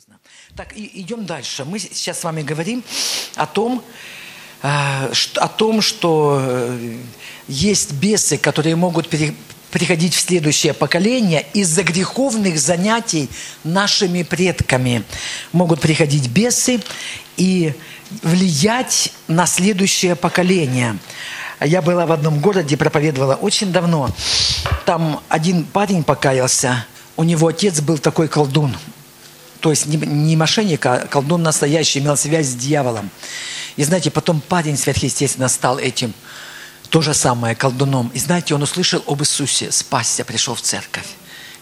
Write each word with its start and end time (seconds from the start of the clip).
серьезно. 0.00 0.20
Так, 0.56 0.76
и 0.76 0.90
идем 1.00 1.26
дальше. 1.26 1.64
Мы 1.64 1.78
сейчас 1.78 2.20
с 2.20 2.24
вами 2.24 2.42
говорим 2.42 2.82
о 3.34 3.46
том, 3.46 3.82
э, 4.62 5.12
о 5.36 5.48
том, 5.48 5.82
что 5.82 6.38
э, 6.40 6.96
есть 7.48 7.92
бесы, 7.92 8.38
которые 8.38 8.76
могут 8.76 9.08
приходить 9.70 10.14
в 10.14 10.20
следующее 10.20 10.74
поколение 10.74 11.46
из-за 11.54 11.82
греховных 11.82 12.58
занятий 12.58 13.28
нашими 13.64 14.22
предками. 14.22 15.02
Могут 15.52 15.80
приходить 15.80 16.28
бесы 16.28 16.80
и 17.36 17.74
влиять 18.22 19.12
на 19.28 19.46
следующее 19.46 20.16
поколение. 20.16 20.98
Я 21.60 21.82
была 21.82 22.06
в 22.06 22.12
одном 22.12 22.40
городе, 22.40 22.76
проповедовала 22.76 23.34
очень 23.34 23.72
давно. 23.72 24.10
Там 24.86 25.20
один 25.28 25.64
парень 25.64 26.04
покаялся, 26.04 26.86
у 27.16 27.24
него 27.24 27.48
отец 27.48 27.80
был 27.80 27.98
такой 27.98 28.28
колдун. 28.28 28.74
То 29.60 29.70
есть 29.70 29.86
не, 29.86 29.96
не 29.96 30.36
мошенник, 30.36 30.84
а 30.86 31.06
колдун 31.06 31.42
настоящий, 31.42 31.98
имел 31.98 32.16
связь 32.16 32.46
с 32.46 32.54
дьяволом. 32.54 33.10
И 33.76 33.84
знаете, 33.84 34.10
потом 34.10 34.40
парень 34.40 34.76
сверхъестественно 34.76 35.48
стал 35.48 35.78
этим 35.78 36.12
то 36.88 37.00
же 37.02 37.14
самое 37.14 37.54
колдуном. 37.54 38.10
И 38.14 38.18
знаете, 38.18 38.54
он 38.54 38.62
услышал 38.62 39.02
об 39.06 39.22
Иисусе, 39.22 39.70
спасся, 39.70 40.24
пришел 40.24 40.54
в 40.54 40.60
церковь. 40.60 41.06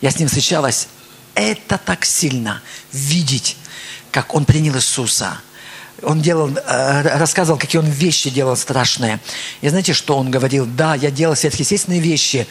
Я 0.00 0.10
с 0.10 0.18
ним 0.18 0.28
встречалась. 0.28 0.88
Это 1.34 1.78
так 1.78 2.04
сильно 2.04 2.62
видеть, 2.92 3.56
как 4.10 4.34
он 4.34 4.44
принял 4.44 4.74
Иисуса. 4.74 5.38
Он 6.02 6.20
делал, 6.20 6.50
э, 6.50 7.18
рассказывал, 7.18 7.58
какие 7.58 7.80
он 7.80 7.88
вещи 7.88 8.30
делал 8.30 8.56
страшные. 8.56 9.20
И 9.60 9.68
знаете, 9.68 9.92
что 9.92 10.16
он 10.16 10.30
говорил? 10.30 10.64
Да, 10.66 10.94
я 10.94 11.10
делал 11.10 11.36
сверхъестественные 11.36 12.00
вещи, 12.00 12.46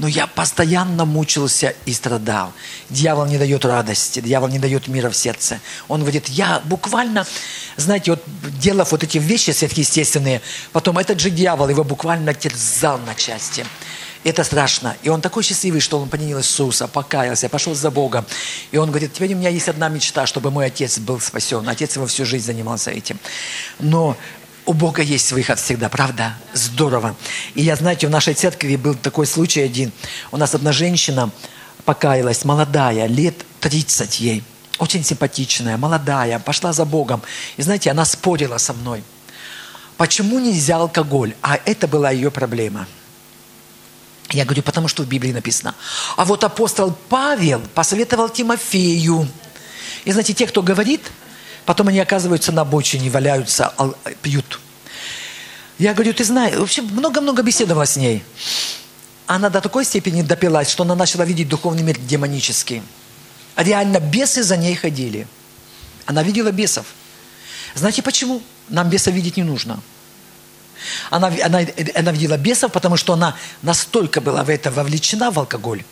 но 0.00 0.08
я 0.08 0.26
постоянно 0.26 1.04
мучился 1.04 1.74
и 1.84 1.92
страдал. 1.92 2.52
Дьявол 2.88 3.26
не 3.26 3.36
дает 3.36 3.66
радости, 3.66 4.20
дьявол 4.20 4.48
не 4.48 4.58
дает 4.58 4.88
мира 4.88 5.10
в 5.10 5.16
сердце. 5.16 5.60
Он 5.88 6.00
говорит, 6.00 6.28
я 6.28 6.62
буквально, 6.64 7.26
знаете, 7.76 8.12
вот 8.12 8.24
делав 8.58 8.92
вот 8.92 9.04
эти 9.04 9.18
вещи 9.18 9.50
сверхъестественные, 9.50 10.40
потом 10.72 10.96
этот 10.96 11.20
же 11.20 11.28
дьявол 11.28 11.68
его 11.68 11.84
буквально 11.84 12.32
терзал 12.32 12.98
на 13.06 13.14
части. 13.14 13.66
Это 14.24 14.42
страшно. 14.44 14.96
И 15.02 15.10
он 15.10 15.20
такой 15.20 15.42
счастливый, 15.42 15.80
что 15.80 15.98
он 15.98 16.08
принял 16.08 16.38
Иисуса, 16.38 16.88
покаялся, 16.88 17.48
пошел 17.48 17.74
за 17.74 17.90
Богом. 17.90 18.24
И 18.70 18.78
он 18.78 18.90
говорит, 18.90 19.12
теперь 19.12 19.34
у 19.34 19.36
меня 19.36 19.48
есть 19.50 19.68
одна 19.68 19.88
мечта, 19.88 20.26
чтобы 20.26 20.50
мой 20.50 20.66
отец 20.66 20.98
был 20.98 21.20
спасен. 21.20 21.66
Отец 21.68 21.96
его 21.96 22.06
всю 22.06 22.24
жизнь 22.24 22.44
занимался 22.46 22.90
этим. 22.90 23.18
Но 23.78 24.16
у 24.70 24.72
Бога 24.72 25.02
есть 25.02 25.32
выход 25.32 25.58
всегда, 25.58 25.88
правда? 25.88 26.36
Здорово. 26.52 27.16
И 27.56 27.62
я, 27.62 27.74
знаете, 27.74 28.06
в 28.06 28.10
нашей 28.10 28.34
церкви 28.34 28.76
был 28.76 28.94
такой 28.94 29.26
случай 29.26 29.62
один. 29.62 29.90
У 30.30 30.36
нас 30.36 30.54
одна 30.54 30.70
женщина 30.70 31.30
покаялась, 31.84 32.44
молодая, 32.44 33.06
лет 33.06 33.34
30 33.58 34.20
ей. 34.20 34.44
Очень 34.78 35.02
симпатичная, 35.02 35.76
молодая, 35.76 36.38
пошла 36.38 36.72
за 36.72 36.84
Богом. 36.84 37.20
И 37.56 37.62
знаете, 37.62 37.90
она 37.90 38.04
спорила 38.04 38.58
со 38.58 38.72
мной. 38.72 39.02
Почему 39.96 40.38
нельзя 40.38 40.76
алкоголь? 40.76 41.34
А 41.42 41.58
это 41.64 41.88
была 41.88 42.12
ее 42.12 42.30
проблема. 42.30 42.86
Я 44.30 44.44
говорю, 44.44 44.62
потому 44.62 44.86
что 44.86 45.02
в 45.02 45.08
Библии 45.08 45.32
написано. 45.32 45.74
А 46.16 46.24
вот 46.24 46.44
апостол 46.44 46.96
Павел 47.08 47.60
посоветовал 47.74 48.28
Тимофею. 48.28 49.26
И 50.04 50.12
знаете, 50.12 50.32
те, 50.32 50.46
кто 50.46 50.62
говорит, 50.62 51.10
Потом 51.70 51.86
они 51.86 52.00
оказываются 52.00 52.50
на 52.50 52.62
обочине, 52.62 53.10
валяются, 53.10 53.72
пьют. 54.22 54.58
Я 55.78 55.94
говорю, 55.94 56.12
ты 56.12 56.24
знаешь, 56.24 56.56
вообще 56.56 56.82
много-много 56.82 57.44
беседовала 57.44 57.84
с 57.84 57.94
ней. 57.94 58.24
Она 59.28 59.50
до 59.50 59.60
такой 59.60 59.84
степени 59.84 60.22
допилась, 60.22 60.68
что 60.68 60.82
она 60.82 60.96
начала 60.96 61.24
видеть 61.24 61.48
духовный 61.48 61.84
мир 61.84 61.96
демонический. 61.96 62.82
Реально 63.54 64.00
бесы 64.00 64.42
за 64.42 64.56
ней 64.56 64.74
ходили. 64.74 65.28
Она 66.06 66.24
видела 66.24 66.50
бесов. 66.50 66.86
Знаете 67.76 68.02
почему? 68.02 68.42
Нам 68.68 68.90
бесов 68.90 69.14
видеть 69.14 69.36
не 69.36 69.44
нужно. 69.44 69.80
Она, 71.08 71.28
она, 71.28 71.60
она 71.94 72.10
видела 72.10 72.36
бесов, 72.36 72.72
потому 72.72 72.96
что 72.96 73.12
она 73.12 73.36
настолько 73.62 74.20
была 74.20 74.42
в 74.42 74.50
это 74.50 74.72
вовлечена 74.72 75.30
в 75.30 75.38
алкоголь, 75.38 75.84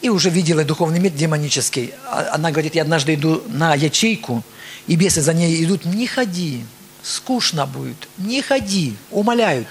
и 0.00 0.08
уже 0.08 0.30
видела 0.30 0.64
духовный 0.64 0.98
мир 0.98 1.12
демонический. 1.12 1.92
А, 2.06 2.30
она 2.32 2.50
говорит, 2.50 2.74
я 2.74 2.80
однажды 2.80 3.12
иду 3.12 3.42
на 3.48 3.74
ячейку, 3.74 4.42
и 4.88 4.96
бесы 4.96 5.20
за 5.20 5.34
ней 5.34 5.62
идут, 5.62 5.84
не 5.84 6.06
ходи, 6.06 6.64
скучно 7.02 7.66
будет, 7.66 8.08
не 8.16 8.42
ходи, 8.42 8.96
умоляют. 9.10 9.68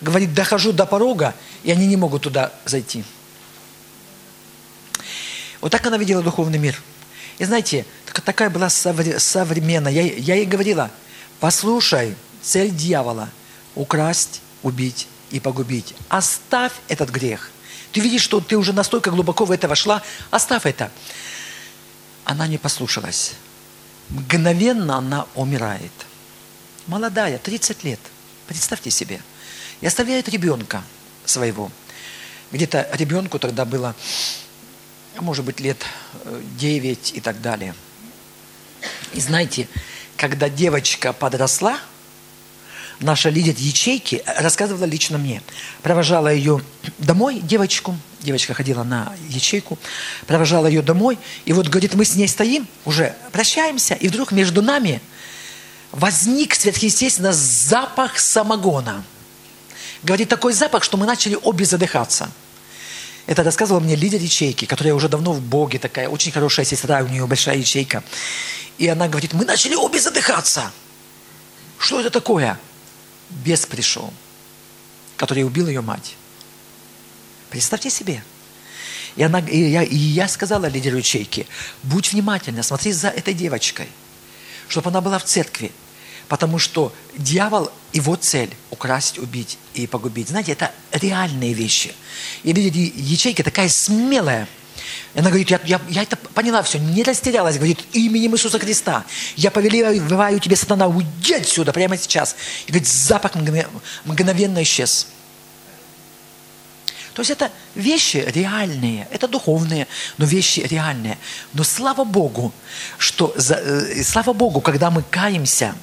Говорит, 0.00 0.34
дохожу 0.34 0.72
до 0.72 0.86
порога, 0.86 1.34
и 1.64 1.72
они 1.72 1.86
не 1.86 1.96
могут 1.96 2.22
туда 2.22 2.52
зайти. 2.66 3.02
Вот 5.62 5.72
так 5.72 5.84
она 5.86 5.96
видела 5.96 6.22
духовный 6.22 6.58
мир. 6.58 6.80
И 7.38 7.44
знаете, 7.44 7.86
такая 8.24 8.50
была 8.50 8.68
современная. 8.68 9.92
Я, 9.92 10.02
я 10.02 10.34
ей 10.36 10.46
говорила, 10.46 10.90
послушай, 11.40 12.14
цель 12.42 12.70
дьявола– 12.70 13.30
украсть, 13.74 14.42
убить 14.62 15.08
и 15.30 15.40
погубить. 15.40 15.94
Оставь 16.10 16.72
этот 16.88 17.08
грех. 17.08 17.50
Ты 17.92 18.00
видишь, 18.00 18.22
что 18.22 18.40
ты 18.40 18.58
уже 18.58 18.74
настолько 18.74 19.10
глубоко 19.10 19.46
в 19.46 19.50
это 19.52 19.68
вошла, 19.68 20.02
оставь 20.30 20.66
это. 20.66 20.90
Она 22.24 22.46
не 22.46 22.58
послушалась 22.58 23.32
мгновенно 24.10 24.96
она 24.96 25.26
умирает. 25.34 25.92
Молодая, 26.86 27.38
30 27.38 27.84
лет. 27.84 28.00
Представьте 28.46 28.90
себе. 28.90 29.20
И 29.80 29.86
оставляет 29.86 30.28
ребенка 30.28 30.82
своего. 31.24 31.70
Где-то 32.52 32.88
ребенку 32.92 33.38
тогда 33.38 33.64
было, 33.64 33.94
может 35.18 35.44
быть, 35.44 35.60
лет 35.60 35.78
9 36.58 37.12
э, 37.12 37.16
и 37.16 37.20
так 37.20 37.40
далее. 37.40 37.74
И 39.12 39.20
знаете, 39.20 39.68
когда 40.16 40.48
девочка 40.48 41.12
подросла, 41.12 41.78
наша 42.98 43.28
лидер 43.28 43.54
ячейки 43.56 44.22
рассказывала 44.26 44.84
лично 44.84 45.18
мне. 45.18 45.42
Провожала 45.82 46.32
ее 46.32 46.60
домой, 46.98 47.40
девочку, 47.40 47.96
девочка 48.22 48.54
ходила 48.54 48.82
на 48.82 49.12
ячейку, 49.28 49.78
провожала 50.26 50.66
ее 50.66 50.82
домой, 50.82 51.18
и 51.44 51.52
вот, 51.52 51.68
говорит, 51.68 51.94
мы 51.94 52.04
с 52.04 52.14
ней 52.14 52.28
стоим, 52.28 52.66
уже 52.84 53.14
прощаемся, 53.32 53.94
и 53.94 54.08
вдруг 54.08 54.32
между 54.32 54.62
нами 54.62 55.00
возник 55.92 56.54
сверхъестественно 56.54 57.32
запах 57.32 58.18
самогона. 58.18 59.04
Говорит, 60.02 60.28
такой 60.28 60.52
запах, 60.52 60.84
что 60.84 60.96
мы 60.96 61.06
начали 61.06 61.36
обе 61.42 61.64
задыхаться. 61.64 62.30
Это 63.26 63.42
рассказывала 63.42 63.80
мне 63.80 63.96
лидер 63.96 64.20
ячейки, 64.20 64.64
которая 64.64 64.94
уже 64.94 65.08
давно 65.08 65.32
в 65.32 65.40
Боге, 65.40 65.78
такая 65.78 66.08
очень 66.08 66.32
хорошая 66.32 66.64
сестра, 66.64 67.00
у 67.02 67.08
нее 67.08 67.26
большая 67.26 67.56
ячейка. 67.56 68.02
И 68.78 68.88
она 68.88 69.08
говорит, 69.08 69.34
мы 69.34 69.44
начали 69.44 69.74
обе 69.74 70.00
задыхаться. 70.00 70.72
Что 71.78 72.00
это 72.00 72.10
такое? 72.10 72.58
Бес 73.28 73.66
пришел, 73.66 74.12
который 75.16 75.44
убил 75.44 75.68
ее 75.68 75.80
мать. 75.80 76.16
Представьте 77.50 77.90
себе. 77.90 78.22
И, 79.16 79.22
она, 79.22 79.40
и, 79.40 79.70
я, 79.70 79.82
и 79.82 79.96
я 79.96 80.28
сказала 80.28 80.66
лидеру 80.66 80.98
ячейки, 80.98 81.46
будь 81.82 82.12
внимательна, 82.12 82.62
смотри 82.62 82.92
за 82.92 83.08
этой 83.08 83.34
девочкой, 83.34 83.88
чтобы 84.68 84.90
она 84.90 85.00
была 85.00 85.18
в 85.18 85.24
церкви. 85.24 85.72
Потому 86.28 86.60
что 86.60 86.94
дьявол, 87.16 87.72
его 87.92 88.14
цель– 88.14 88.50
украсть, 88.70 89.18
убить 89.18 89.58
и 89.74 89.88
погубить. 89.88 90.28
Знаете, 90.28 90.52
это 90.52 90.70
реальные 90.92 91.54
вещи. 91.54 91.92
И 92.44 92.52
лидер 92.52 92.92
ячейки 92.94 93.42
такая 93.42 93.68
смелая. 93.68 94.46
И 95.14 95.18
она 95.18 95.30
говорит, 95.30 95.50
я, 95.50 95.60
я, 95.64 95.80
я 95.88 96.02
это 96.04 96.14
поняла 96.16 96.62
все, 96.62 96.78
не 96.78 97.02
растерялась. 97.02 97.56
Говорит, 97.56 97.80
именем 97.92 98.36
Иисуса 98.36 98.60
Христа. 98.60 99.04
Я 99.34 99.50
повелеваю 99.50 100.38
тебе, 100.38 100.54
сатана, 100.54 100.86
уйди 100.86 101.34
отсюда 101.34 101.72
прямо 101.72 101.98
сейчас. 101.98 102.36
И 102.66 102.70
говорит, 102.70 102.86
запах 102.86 103.32
мгновенно 104.04 104.62
исчез. 104.62 105.08
То 107.20 107.22
есть 107.22 107.32
это 107.32 107.50
вещи 107.74 108.24
реальные, 108.34 109.06
это 109.10 109.28
духовные, 109.28 109.86
но 110.16 110.24
вещи 110.24 110.60
реальные. 110.60 111.18
Но 111.52 111.64
слава 111.64 112.04
Богу, 112.04 112.50
что, 112.96 113.34
э, 113.36 114.02
слава 114.04 114.32
Богу, 114.32 114.62
когда 114.62 114.90
мы 114.90 115.02
каемся, 115.02 115.74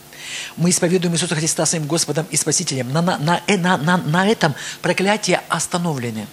мы 0.55 0.71
исповедуем 0.71 1.13
Иисуса 1.13 1.35
Христа 1.35 1.67
своим 1.67 1.85
Господом 1.85 2.25
и 2.31 2.37
Спасителем, 2.37 2.91
на, 2.91 3.03
на, 3.03 3.19
на, 3.19 3.77
на, 3.77 3.97
на 3.97 4.27
этом 4.27 4.55
проклятие 4.81 5.43
остановлены. 5.47 6.25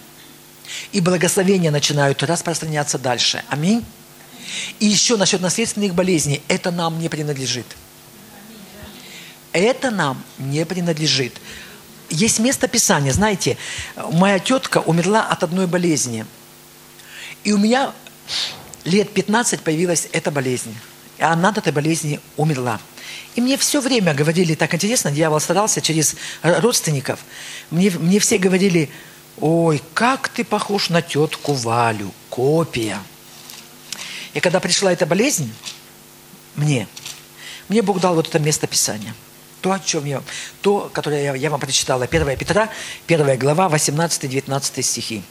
И 0.91 1.01
благословения 1.01 1.69
начинают 1.69 2.23
распространяться 2.23 2.97
дальше. 2.97 3.43
Аминь. 3.49 3.85
И 4.79 4.87
еще 4.87 5.17
насчет 5.17 5.39
наследственных 5.39 5.93
болезней. 5.93 6.41
Это 6.47 6.71
нам 6.71 6.97
не 6.97 7.09
принадлежит. 7.09 7.67
Это 9.53 9.91
нам 9.91 10.23
не 10.39 10.65
принадлежит 10.65 11.39
есть 12.09 12.39
место 12.39 12.67
Писания, 12.67 13.11
знаете, 13.11 13.57
моя 14.11 14.39
тетка 14.39 14.79
умерла 14.79 15.23
от 15.27 15.43
одной 15.43 15.67
болезни. 15.67 16.25
И 17.43 17.51
у 17.51 17.57
меня 17.57 17.93
лет 18.83 19.11
15 19.11 19.61
появилась 19.61 20.07
эта 20.11 20.31
болезнь. 20.31 20.75
И 21.17 21.23
она 21.23 21.49
от 21.49 21.57
этой 21.57 21.71
болезни 21.71 22.19
умерла. 22.37 22.79
И 23.35 23.41
мне 23.41 23.57
все 23.57 23.81
время 23.81 24.13
говорили, 24.13 24.55
так 24.55 24.73
интересно, 24.73 25.11
дьявол 25.11 25.39
старался 25.39 25.81
через 25.81 26.15
родственников. 26.41 27.19
Мне, 27.69 27.89
мне 27.91 28.19
все 28.19 28.37
говорили, 28.37 28.89
ой, 29.39 29.81
как 29.93 30.29
ты 30.29 30.43
похож 30.43 30.89
на 30.89 31.01
тетку 31.01 31.53
Валю, 31.53 32.13
копия. 32.29 32.99
И 34.33 34.39
когда 34.39 34.59
пришла 34.59 34.91
эта 34.91 35.05
болезнь, 35.05 35.53
мне. 36.55 36.87
Мне 37.67 37.81
Бог 37.81 37.99
дал 37.99 38.15
вот 38.15 38.27
это 38.27 38.39
место 38.39 38.67
Писания. 38.67 39.13
То, 39.61 39.71
о 39.71 39.79
чем 39.79 40.05
я, 40.05 40.21
то, 40.61 40.89
которое 40.93 41.23
я, 41.23 41.35
я 41.35 41.49
вам 41.49 41.59
прочитала. 41.59 42.05
1 42.05 42.37
Петра, 42.37 42.69
1 43.07 43.39
глава, 43.39 43.67
18-19 43.67 44.81
стихи 44.81 45.23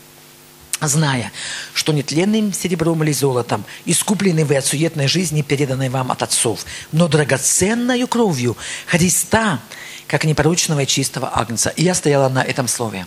зная, 0.80 1.32
что 1.72 1.92
нетленным 1.92 2.52
серебром 2.52 3.02
или 3.02 3.12
золотом 3.12 3.64
искуплены 3.84 4.44
вы 4.44 4.56
от 4.56 4.66
суетной 4.66 5.06
жизни, 5.06 5.42
переданной 5.42 5.88
вам 5.88 6.10
от 6.10 6.22
отцов, 6.22 6.64
но 6.92 7.08
драгоценною 7.08 8.06
кровью 8.08 8.56
Христа, 8.86 9.60
как 10.06 10.24
непорочного 10.24 10.80
и 10.80 10.86
чистого 10.86 11.30
агнца. 11.38 11.70
И 11.70 11.82
я 11.82 11.94
стояла 11.94 12.28
на 12.28 12.42
этом 12.42 12.68
слове. 12.68 13.06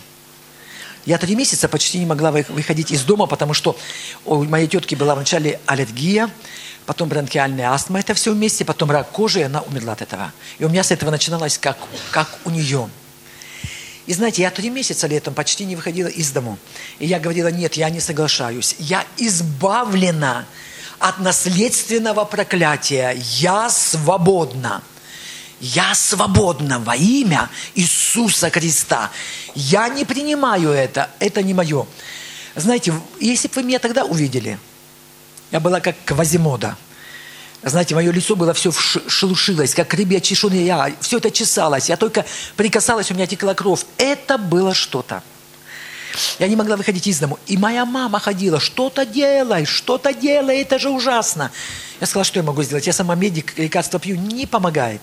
Я 1.06 1.18
три 1.18 1.34
месяца 1.36 1.68
почти 1.68 1.98
не 1.98 2.06
могла 2.06 2.32
выходить 2.32 2.90
из 2.90 3.02
дома, 3.02 3.26
потому 3.26 3.54
что 3.54 3.76
у 4.24 4.42
моей 4.44 4.66
тетки 4.66 4.94
была 4.94 5.14
вначале 5.14 5.60
аллергия, 5.66 6.28
потом 6.88 7.10
бронхиальная 7.10 7.70
астма, 7.70 8.00
это 8.00 8.14
все 8.14 8.32
вместе, 8.32 8.64
потом 8.64 8.90
рак 8.90 9.10
кожи, 9.10 9.40
и 9.40 9.42
она 9.42 9.60
умерла 9.60 9.92
от 9.92 10.00
этого. 10.00 10.32
И 10.58 10.64
у 10.64 10.70
меня 10.70 10.82
с 10.82 10.90
этого 10.90 11.10
начиналось, 11.10 11.58
как, 11.58 11.76
как 12.10 12.38
у 12.46 12.50
нее. 12.50 12.88
И 14.06 14.14
знаете, 14.14 14.40
я 14.40 14.50
три 14.50 14.70
месяца 14.70 15.06
летом 15.06 15.34
почти 15.34 15.66
не 15.66 15.76
выходила 15.76 16.08
из 16.08 16.30
дому. 16.30 16.58
И 16.98 17.06
я 17.06 17.20
говорила, 17.20 17.48
нет, 17.48 17.74
я 17.74 17.90
не 17.90 18.00
соглашаюсь. 18.00 18.74
Я 18.78 19.04
избавлена 19.18 20.46
от 20.98 21.18
наследственного 21.18 22.24
проклятия. 22.24 23.14
Я 23.38 23.68
свободна. 23.68 24.80
Я 25.60 25.94
свободна 25.94 26.78
во 26.78 26.96
имя 26.96 27.50
Иисуса 27.74 28.48
Христа. 28.48 29.10
Я 29.54 29.90
не 29.90 30.06
принимаю 30.06 30.70
это. 30.70 31.10
Это 31.18 31.42
не 31.42 31.52
мое. 31.52 31.86
Знаете, 32.56 32.94
если 33.20 33.48
бы 33.48 33.56
вы 33.56 33.62
меня 33.64 33.78
тогда 33.78 34.06
увидели, 34.06 34.58
я 35.50 35.60
была 35.60 35.80
как 35.80 35.96
Квазимода– 36.04 36.76
знаете, 37.62 37.94
мое 37.94 38.12
лицо 38.12 38.36
было 38.36 38.54
все 38.54 38.70
шелушилось, 38.72 39.74
как 39.74 39.92
рыбья 39.94 40.20
чешуя. 40.20 40.92
Все 41.00 41.18
это 41.18 41.30
чесалось. 41.30 41.88
Я 41.88 41.96
только 41.96 42.24
прикасалась, 42.56 43.10
у 43.10 43.14
меня 43.14 43.26
текла 43.26 43.54
кровь. 43.54 43.84
Это 43.98 44.38
было 44.38 44.74
что-то. 44.74 45.22
Я 46.38 46.46
не 46.46 46.56
могла 46.56 46.76
выходить 46.76 47.06
из 47.06 47.18
дому. 47.18 47.38
И 47.46 47.56
моя 47.56 47.84
мама 47.84 48.20
ходила, 48.20 48.60
что-то 48.60 49.04
делай, 49.04 49.64
что-то 49.64 50.12
делай, 50.12 50.60
это 50.60 50.78
же 50.78 50.88
ужасно. 50.88 51.50
Я 52.00 52.06
сказала, 52.06 52.24
что 52.24 52.38
я 52.38 52.44
могу 52.44 52.62
сделать? 52.62 52.86
Я 52.86 52.92
сама 52.92 53.14
медик, 53.16 53.58
лекарства 53.58 53.98
пью, 53.98 54.16
не 54.16 54.46
помогает. 54.46 55.02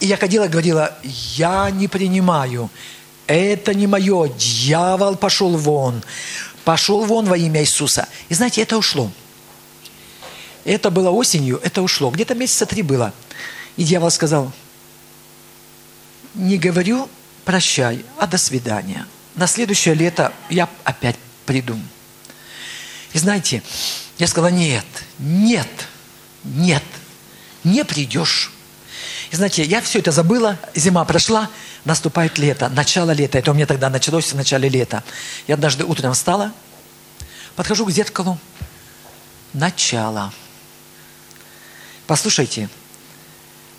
И 0.00 0.06
я 0.06 0.16
ходила, 0.16 0.48
говорила, 0.48 0.96
я 1.02 1.70
не 1.70 1.88
принимаю, 1.88 2.70
это 3.26 3.74
не 3.74 3.86
мое, 3.86 4.28
дьявол 4.28 5.16
пошел 5.16 5.56
вон, 5.56 6.02
пошел 6.64 7.04
вон 7.04 7.26
во 7.26 7.36
имя 7.36 7.60
Иисуса. 7.60 8.08
И 8.28 8.34
знаете, 8.34 8.62
это 8.62 8.76
ушло. 8.76 9.10
Это 10.64 10.90
было 10.90 11.10
осенью, 11.10 11.60
это 11.62 11.82
ушло. 11.82 12.10
Где-то 12.10 12.34
месяца 12.34 12.66
три 12.66 12.82
было. 12.82 13.12
И 13.76 13.84
дьявол 13.84 14.10
сказал, 14.10 14.50
не 16.34 16.56
говорю 16.58 17.08
прощай, 17.44 18.04
а 18.18 18.26
до 18.26 18.38
свидания. 18.38 19.06
На 19.34 19.46
следующее 19.46 19.94
лето 19.94 20.32
я 20.48 20.68
опять 20.84 21.16
приду. 21.44 21.78
И 23.12 23.18
знаете, 23.18 23.62
я 24.18 24.26
сказала, 24.26 24.50
нет, 24.50 24.86
нет, 25.18 25.68
нет, 26.44 26.82
не 27.62 27.84
придешь. 27.84 28.50
И 29.30 29.36
знаете, 29.36 29.64
я 29.64 29.80
все 29.80 29.98
это 29.98 30.10
забыла, 30.12 30.58
зима 30.74 31.04
прошла, 31.04 31.48
наступает 31.84 32.38
лето, 32.38 32.68
начало 32.68 33.10
лета. 33.10 33.38
Это 33.38 33.50
у 33.50 33.54
меня 33.54 33.66
тогда 33.66 33.90
началось 33.90 34.32
в 34.32 34.36
начале 34.36 34.68
лета. 34.68 35.02
Я 35.46 35.54
однажды 35.54 35.84
утром 35.84 36.12
встала, 36.14 36.52
подхожу 37.56 37.86
к 37.86 37.90
зеркалу, 37.90 38.38
начало– 39.52 40.32
Послушайте, 42.06 42.68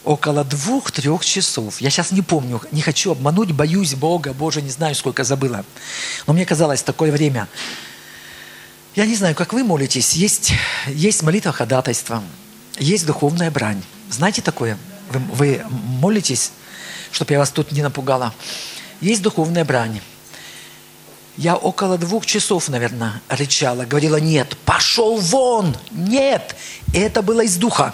около 0.04 0.44
двух-трех 0.44 1.24
часов, 1.24 1.80
я 1.80 1.92
сейчас 1.92 2.12
не 2.12 2.24
помню, 2.24 2.60
не 2.72 2.82
хочу 2.82 3.12
обмануть, 3.12 3.52
боюсь 3.52 3.94
Бога, 3.94 4.34
Боже, 4.34 4.64
не 4.64 4.72
знаю, 4.72 4.96
сколько 4.96 5.24
забыла. 5.24 5.64
Но 6.26 6.34
мне 6.34 6.44
казалось, 6.44 6.82
такое 6.82 7.12
время. 7.12 7.48
Я 8.96 9.06
не 9.06 9.16
знаю, 9.16 9.36
как 9.36 9.54
вы 9.54 9.64
молитесь, 9.64 10.14
есть, 10.14 10.54
есть 10.88 11.22
молитва 11.22 11.52
ходатайства, 11.52 12.24
есть 12.80 13.06
духовная 13.06 13.52
брань. 13.52 13.84
Знаете 14.10 14.42
такое? 14.42 14.80
Вы, 15.10 15.20
вы 15.20 15.66
молитесь, 15.70 16.52
чтобы 17.12 17.34
я 17.34 17.40
вас 17.40 17.52
тут 17.52 17.72
не 17.72 17.82
напугала. 17.82 18.34
Есть 19.02 19.22
духовная 19.22 19.66
брань. 19.66 20.02
Я 21.38 21.56
около 21.56 21.98
двух 21.98 22.26
часов, 22.26 22.70
наверное, 22.70 23.22
рычала, 23.28 23.84
говорила, 23.84 24.18
нет, 24.18 24.58
пошел 24.64 25.18
вон, 25.18 25.76
нет. 25.92 26.56
Это 26.94 27.22
было 27.22 27.44
из 27.44 27.58
духа 27.58 27.94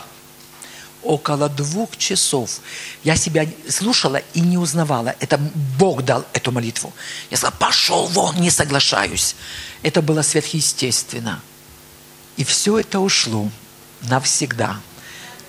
около 1.03 1.49
двух 1.49 1.97
часов. 1.97 2.59
Я 3.03 3.15
себя 3.15 3.47
слушала 3.69 4.21
и 4.33 4.41
не 4.41 4.57
узнавала. 4.57 5.15
Это 5.19 5.37
Бог 5.77 6.03
дал 6.03 6.25
эту 6.33 6.51
молитву. 6.51 6.93
Я 7.29 7.37
сказала, 7.37 7.57
пошел 7.57 8.05
вон, 8.07 8.35
не 8.37 8.51
соглашаюсь. 8.51 9.35
Это 9.83 10.01
было 10.01 10.21
сверхъестественно. 10.21 11.41
И 12.37 12.43
все 12.43 12.79
это 12.79 12.99
ушло 12.99 13.49
навсегда. 14.01 14.79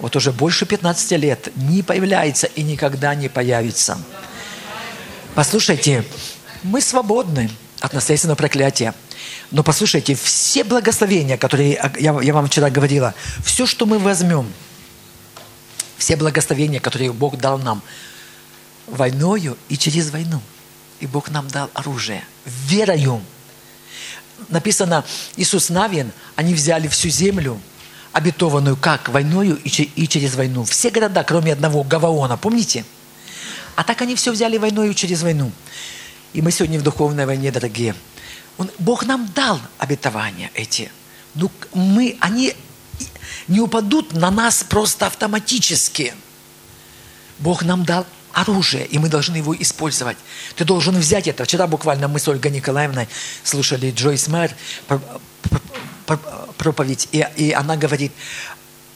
Вот 0.02 0.14
уже 0.16 0.32
больше 0.32 0.66
15 0.66 1.12
лет 1.12 1.49
не 1.56 1.82
появляется 1.82 2.46
и 2.49 2.62
никогда 2.62 3.14
не 3.14 3.31
появится. 3.31 3.99
Послушайте, 5.34 6.04
мы 6.62 6.82
свободны 6.82 7.50
от 7.81 7.94
наследственного 7.94 8.37
проклятия. 8.37 8.94
Но 9.50 9.62
послушайте, 9.62 10.14
все 10.14 10.64
благословения, 10.64 11.38
которые 11.38 11.81
я, 11.99 12.20
я 12.20 12.34
вам 12.34 12.49
вчера 12.49 12.69
говорила, 12.69 13.14
все, 13.43 13.64
что 13.64 13.87
мы 13.87 13.99
возьмем– 13.99 14.52
все 16.02 16.16
благословения, 16.16 16.81
которые 16.81 17.12
Бог 17.12 17.37
дал 17.38 17.58
нам 17.58 17.81
войною 18.88 19.56
и 19.69 19.78
через 19.78 20.10
войну. 20.10 20.40
И 20.99 21.06
Бог 21.06 21.31
нам 21.31 21.46
дал 21.46 21.70
оружие. 21.75 22.25
Верою. 22.44 23.22
Написано, 24.49 25.04
Иисус 25.37 25.69
Навин, 25.69 26.10
они 26.34 26.54
взяли 26.54 26.88
всю 26.88 27.08
землю, 27.08 27.60
обетованную 28.12 28.76
как 28.76 29.09
войною 29.09 29.59
и 29.62 30.06
через 30.09 30.35
войну. 30.35 30.64
Все 30.64 30.91
города, 30.91 31.25
кроме 31.25 31.53
одного, 31.53 31.82
Гаваона, 31.82 32.37
помните? 32.37 32.85
А 33.75 33.85
так 33.85 34.03
они 34.03 34.14
все 34.14 34.32
взяли 34.32 34.59
войною 34.59 34.94
через 34.94 35.23
войну. 35.23 35.50
И 36.32 36.43
мы 36.43 36.50
сегодня 36.50 36.79
в 36.79 36.82
духовной 36.82 37.26
войне, 37.26 37.50
дорогие. 37.50 37.94
Он, 38.59 38.70
Бог 38.79 39.06
нам 39.06 39.29
дал 39.35 39.61
обетования 39.79 40.50
эти. 40.55 40.91
Ну, 41.35 41.50
мы, 41.73 42.17
они 42.20 42.55
не 43.49 43.61
упадут 43.61 44.12
на 44.12 44.31
нас 44.31 44.62
просто 44.62 45.06
автоматически. 45.06 46.14
Бог 47.38 47.62
нам 47.62 47.85
дал 47.85 48.07
оружие, 48.33 48.87
и 48.87 48.99
мы 48.99 49.09
должны 49.09 49.37
его 49.37 49.54
использовать. 49.57 50.16
Ты 50.57 50.64
должен 50.64 50.97
взять 50.97 51.28
это. 51.28 51.45
Вчера 51.45 51.66
буквально 51.66 52.09
мы 52.09 52.19
с 52.19 52.28
Ольгой 52.28 52.50
Николаевной 52.50 53.09
слушали 53.42 53.90
Джойс 53.90 54.28
Мэр 54.28 54.54
проповедь, 56.59 57.09
и, 57.12 57.26
и 57.37 57.52
она 57.52 57.76
говорит, 57.76 58.12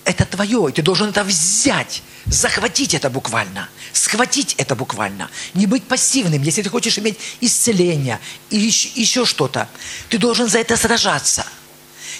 это 0.04 0.24
твое, 0.24 0.68
и 0.68 0.72
ты 0.72 0.82
должен 0.82 1.08
это 1.08 1.24
взять, 1.24 2.02
захватить 2.26 2.94
это 2.94 3.10
буквально, 3.10 3.68
схватить 3.92 4.54
это 4.58 4.76
буквально, 4.76 5.30
не 5.54 5.66
быть 5.66 5.84
пассивным. 5.84 6.42
Если 6.42 6.62
ты 6.62 6.68
хочешь 6.68 6.98
иметь 6.98 7.18
исцеление 7.40 8.20
и 8.50 8.56
еще, 8.56 8.88
еще 8.94 9.24
что-то, 9.24 9.68
ты 10.08 10.18
должен 10.18 10.48
за 10.48 10.58
это 10.58 10.76
сражаться– 10.76 11.46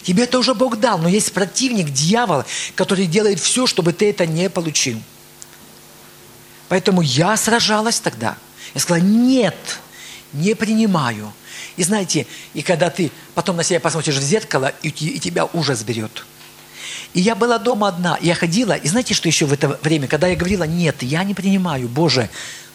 Тебе 0.06 0.22
это 0.22 0.38
уже 0.38 0.54
Бог 0.54 0.78
дал, 0.78 0.98
но 0.98 1.08
есть 1.08 1.32
противник, 1.32 1.90
дьявол, 1.90 2.44
который 2.76 3.06
делает 3.06 3.40
все, 3.40 3.66
чтобы 3.66 3.92
ты 3.92 4.10
это 4.10 4.24
не 4.24 4.48
получил. 4.48 5.02
Поэтому 6.68 7.00
я 7.00 7.36
сражалась 7.36 7.98
тогда. 7.98 8.36
Я 8.74 8.80
сказала, 8.80 9.02
нет, 9.02 9.56
не 10.32 10.54
принимаю. 10.54 11.32
И 11.76 11.82
знаете, 11.82 12.26
и 12.54 12.62
когда 12.62 12.90
ты 12.90 13.10
потом 13.34 13.56
на 13.56 13.62
себя 13.62 13.80
посмотришь 13.80 14.16
в 14.16 14.22
зеркало, 14.22 14.72
и, 14.82 14.88
и 14.88 15.18
тебя 15.18 15.46
ужас 15.52 15.82
берет. 15.82 16.24
И 17.14 17.20
я 17.20 17.34
была 17.34 17.58
дома 17.58 17.88
одна, 17.88 18.18
я 18.20 18.34
ходила, 18.34 18.72
и 18.72 18.88
знаете, 18.88 19.14
что 19.14 19.28
еще 19.28 19.46
в 19.46 19.52
это 19.52 19.78
время, 19.82 20.06
когда 20.06 20.26
я 20.26 20.36
говорила, 20.36 20.64
нет, 20.64 21.02
я 21.02 21.24
не 21.24 21.34
принимаю, 21.34 21.88
Боже, 21.88 22.28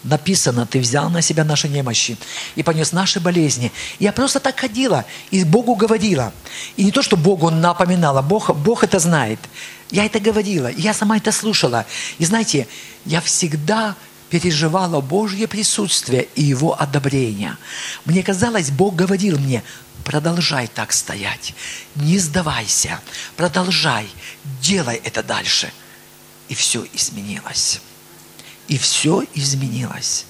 написано, 0.04 0.66
ты 0.66 0.80
взял 0.80 1.10
на 1.10 1.22
себя 1.22 1.44
наши 1.44 1.68
немощи 1.68 2.18
и 2.56 2.64
понес 2.64 2.92
наши 2.92 3.20
болезни. 3.20 3.72
И 4.00 4.04
я 4.04 4.12
просто 4.12 4.40
так 4.40 4.60
ходила 4.60 5.06
и 5.30 5.44
Богу 5.44 5.76
говорила. 5.76 6.34
И 6.76 6.84
не 6.84 6.92
то, 6.92 7.02
что 7.02 7.18
Богу 7.18 7.50
напоминала, 7.50 8.22
Бог, 8.22 8.56
Бог 8.56 8.84
это 8.84 9.00
знает. 9.00 9.40
Я 9.92 10.06
это 10.06 10.20
говорила, 10.20 10.72
я 10.72 10.94
сама 10.94 11.18
это 11.18 11.32
слушала. 11.32 11.86
И 12.18 12.26
знаете, 12.26 12.68
я 13.06 13.22
всегда 13.22 13.96
переживала 14.32 15.02
Божье 15.02 15.48
присутствие 15.48 16.28
и 16.36 16.42
Его 16.42 16.82
одобрение. 16.82 17.58
Мне 18.06 18.24
казалось, 18.24 18.72
Бог 18.72 18.96
говорил 18.96 19.38
мне, 19.38 19.64
продолжай 20.04 20.68
так 20.68 20.92
стоять, 20.92 21.54
не 21.96 22.18
сдавайся, 22.18 23.00
продолжай, 23.38 24.08
делай 24.62 24.96
это 25.04 25.22
дальше. 25.22 25.72
И 26.50 26.56
все 26.56 26.86
изменилось 26.94 27.82
и 28.72 28.78
все 28.78 29.26
изменилось. 29.34 30.26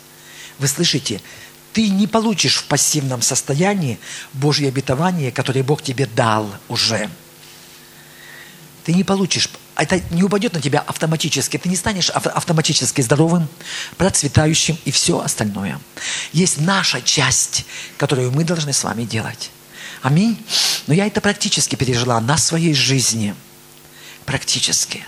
Вы 0.58 0.68
слышите, 0.68 1.22
ты 1.74 1.90
не 1.90 2.08
получишь 2.08 2.56
в 2.58 2.64
пассивном 2.64 3.22
состоянии 3.22 4.00
Божье 4.34 4.68
обетование, 4.68 5.32
которое 5.32 5.62
Бог 5.62 5.84
тебе 5.84 6.08
дал 6.08 6.52
уже. 6.68 7.08
ты 8.84 8.94
не 8.94 9.04
получишь, 9.04 9.48
это 9.82 10.02
не 10.12 10.24
упадет 10.24 10.54
на 10.54 10.62
тебя 10.62 10.80
автоматически, 10.80 11.58
ты 11.58 11.70
не 11.70 11.76
станешь 11.76 12.10
автоматически 12.10 13.02
здоровым, 13.02 13.48
процветающим 13.98 14.78
и 14.86 14.92
все 14.92 15.20
остальное. 15.20 15.80
Есть 16.34 16.60
наша 16.60 17.02
часть, 17.02 17.66
которую 17.98 18.32
мы 18.32 18.44
должны 18.44 18.74
с 18.74 18.84
вами 18.84 19.04
делать. 19.04 19.52
Аминь. 20.02 20.38
Но 20.88 20.94
я 20.94 21.06
это 21.06 21.22
практически 21.22 21.76
пережила 21.76 22.20
на 22.20 22.38
своей 22.38 22.74
жизни. 22.74 23.36
Практически. 24.26 25.06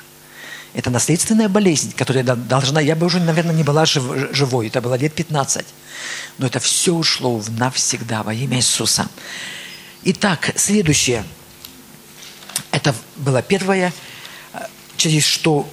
Это 0.74 0.89
наследственная 0.89 1.50
болезнь, 1.50 1.94
которая 1.96 2.24
должна... 2.24 2.82
Я 2.82 2.96
бы 2.96 3.06
уже, 3.06 3.20
наверное, 3.20 3.53
не 3.53 3.63
была 3.63 3.86
жив, 3.86 4.03
живой. 4.36 4.68
Это 4.68 4.82
было 4.82 4.96
лет 4.96 5.13
15. 5.13 5.65
Но 6.39 6.48
это 6.48 6.60
все 6.60 6.94
ушло 6.94 7.42
навсегда 7.50 8.24
во 8.24 8.34
имя 8.34 8.58
Иисуса. 8.58 9.08
Итак, 10.03 10.51
следующее. 10.56 11.24
Это 12.72 12.96
было 13.15 13.42
первое, 13.42 13.94
через 14.98 15.24
что 15.26 15.70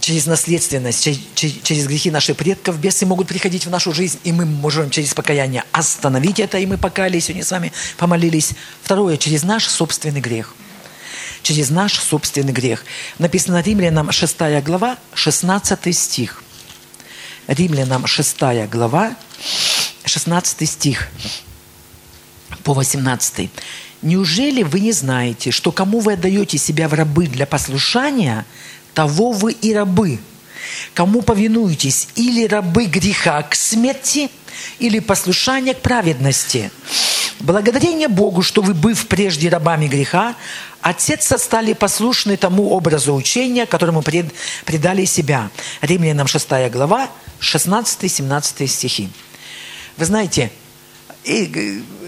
через 0.00 0.26
наследственность, 0.26 1.04
через, 1.04 1.18
через 1.62 1.86
грехи 1.86 2.10
наших 2.10 2.36
предков 2.36 2.78
бесы 2.78 3.04
могут 3.04 3.28
приходить 3.28 3.66
в 3.66 3.70
нашу 3.70 3.92
жизнь, 3.92 4.18
и 4.24 4.32
мы 4.32 4.46
можем 4.46 4.90
через 4.90 5.14
покаяние 5.14 5.64
остановить 5.72 6.40
это, 6.40 6.58
и 6.58 6.66
мы 6.66 6.78
покаялись, 6.78 7.26
сегодня 7.26 7.44
с 7.44 7.50
вами 7.50 7.72
помолились. 7.98 8.52
Второе, 8.82 9.18
через 9.18 9.42
наш 9.42 9.66
собственный 9.66 10.20
грех– 10.20 10.54
через 11.42 11.70
наш 11.70 11.98
собственный 11.98 12.52
грех. 12.52 12.84
Написано 13.18 13.60
Римлянам 13.60 14.12
6 14.12 14.62
глава, 14.62 14.96
16 15.14 15.96
стих. 15.96 16.42
Римлянам 17.46 18.06
6 18.06 18.36
глава, 18.70 19.16
16 20.04 20.68
стих 20.68 21.08
по 22.62 22.74
18. 22.74 23.50
«Неужели 24.02 24.62
вы 24.62 24.80
не 24.80 24.92
знаете, 24.92 25.50
что 25.50 25.72
кому 25.72 26.00
вы 26.00 26.14
отдаете 26.14 26.58
себя 26.58 26.88
в 26.88 26.94
рабы 26.94 27.26
для 27.26 27.46
послушания, 27.46 28.46
того 28.94 29.32
вы 29.32 29.52
и 29.52 29.74
рабы? 29.74 30.18
Кому 30.94 31.22
повинуетесь, 31.22 32.08
или 32.14 32.46
рабы 32.46 32.86
греха 32.86 33.42
к 33.42 33.54
смерти, 33.54 34.30
или 34.78 34.98
послушания 34.98 35.74
к 35.74 35.80
праведности?» 35.80 36.70
Благодарение 37.40 38.08
Богу, 38.08 38.42
что 38.42 38.60
вы, 38.60 38.74
быв 38.74 39.06
прежде 39.06 39.48
рабами 39.48 39.88
греха, 39.88 40.36
отец 40.82 41.32
стали 41.38 41.72
послушны 41.72 42.36
тому 42.36 42.70
образу 42.70 43.14
учения, 43.14 43.64
которому 43.64 44.02
пред, 44.02 44.26
предали 44.66 45.06
себя. 45.06 45.50
Римлянам 45.80 46.26
6 46.26 46.70
глава, 46.70 47.08
16-17 47.40 48.66
стихи. 48.66 49.08
Вы 49.96 50.04
знаете, 50.04 50.50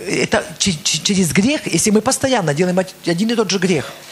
это 0.06 0.44
через 0.58 1.32
грех, 1.32 1.66
если 1.66 1.90
мы 1.90 2.00
постоянно 2.00 2.54
делаем 2.54 2.78
один 3.06 3.30
и 3.30 3.34
тот 3.34 3.50
же 3.50 3.58
грех– 3.58 3.92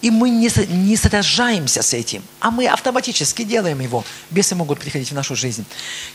и 0.00 0.10
мы 0.10 0.30
не, 0.30 0.48
не 0.68 0.96
сражаемся 0.96 1.82
с 1.82 1.92
этим, 1.92 2.22
а 2.40 2.50
мы 2.50 2.66
автоматически 2.66 3.42
делаем 3.42 3.80
его. 3.80 4.04
Бесы 4.30 4.54
могут 4.54 4.78
приходить 4.78 5.10
в 5.10 5.14
нашу 5.14 5.34
жизнь. 5.34 5.64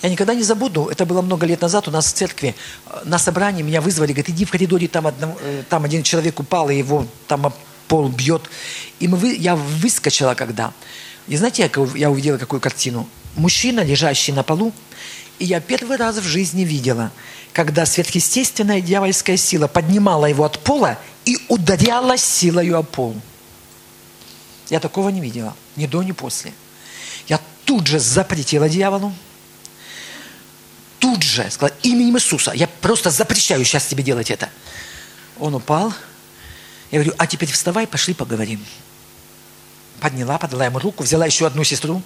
Я 0.01 0.09
никогда 0.09 0.33
не 0.33 0.43
забуду, 0.43 0.87
это 0.87 1.05
было 1.05 1.21
много 1.21 1.45
лет 1.45 1.61
назад 1.61 1.87
у 1.87 1.91
нас 1.91 2.07
в 2.07 2.13
церкви, 2.13 2.55
э, 2.85 3.01
на 3.03 3.17
собрании 3.17 3.61
меня 3.61 3.81
вызвали, 3.81 4.13
говорит, 4.13 4.29
иди 4.29 4.45
в 4.45 4.51
коридоре, 4.51 4.87
там, 4.87 5.07
одно, 5.07 5.35
э, 5.41 5.63
там 5.69 5.83
один 5.83 6.03
человек 6.03 6.39
упал, 6.39 6.69
и 6.69 6.77
его 6.77 7.05
там 7.27 7.53
пол 7.89 8.07
бьет. 8.07 8.43
И 8.99 9.07
мы, 9.07 9.35
я 9.35 9.55
выскочила 9.55 10.33
когда. 10.33 10.73
И 11.27 11.35
знаете, 11.35 11.69
я 11.95 12.09
увидела 12.09 12.37
какую 12.37 12.61
картину? 12.61 13.07
Мужчина, 13.35 13.81
лежащий 13.81 14.31
на 14.31 14.43
полу, 14.43 14.71
и 15.39 15.45
я 15.45 15.59
первый 15.59 15.97
раз 15.97 16.17
в 16.17 16.23
жизни 16.23 16.63
видела, 16.63 17.11
когда 17.53 17.85
сверхъестественная 17.85 18.81
дьявольская 18.81 19.37
сила 19.37 19.67
поднимала 19.67 20.25
его 20.25 20.43
от 20.43 20.59
пола 20.59 20.97
и 21.23 21.37
ударяла 21.47 22.17
силою 22.17 22.79
о 22.79 22.83
пол. 22.83 23.15
Я 24.69 24.79
такого 24.79 25.09
не 25.09 25.21
видела, 25.21 25.55
ни 25.75 25.85
до, 25.85 26.01
ни 26.01 26.11
после. 26.11 26.51
Я 27.27 27.39
тут 27.63 27.85
же 27.85 27.99
запретила 27.99 28.67
дьяволу, 28.67 29.13
тут 30.97 31.21
же 31.21 31.49
сказала, 31.51 31.77
именем 31.83 32.17
Иисуса, 32.17 32.51
я 32.53 32.67
просто 32.67 33.11
запрещаю 33.11 33.63
сейчас 33.63 33.85
тебе 33.85 34.03
делать 34.03 34.31
это. 34.31 34.49
Он 35.39 35.53
упал. 35.53 35.93
Я 36.89 36.99
говорю, 36.99 37.13
а 37.17 37.27
теперь 37.27 37.51
вставай, 37.51 37.85
пошли 37.85 38.13
поговорим. 38.13 38.65
Подняла, 39.99 40.37
подала 40.37 40.65
ему 40.65 40.79
руку, 40.79 41.03
взяла 41.03 41.25
еще 41.25 41.45
одну 41.45 41.63
сестру. 41.63 42.01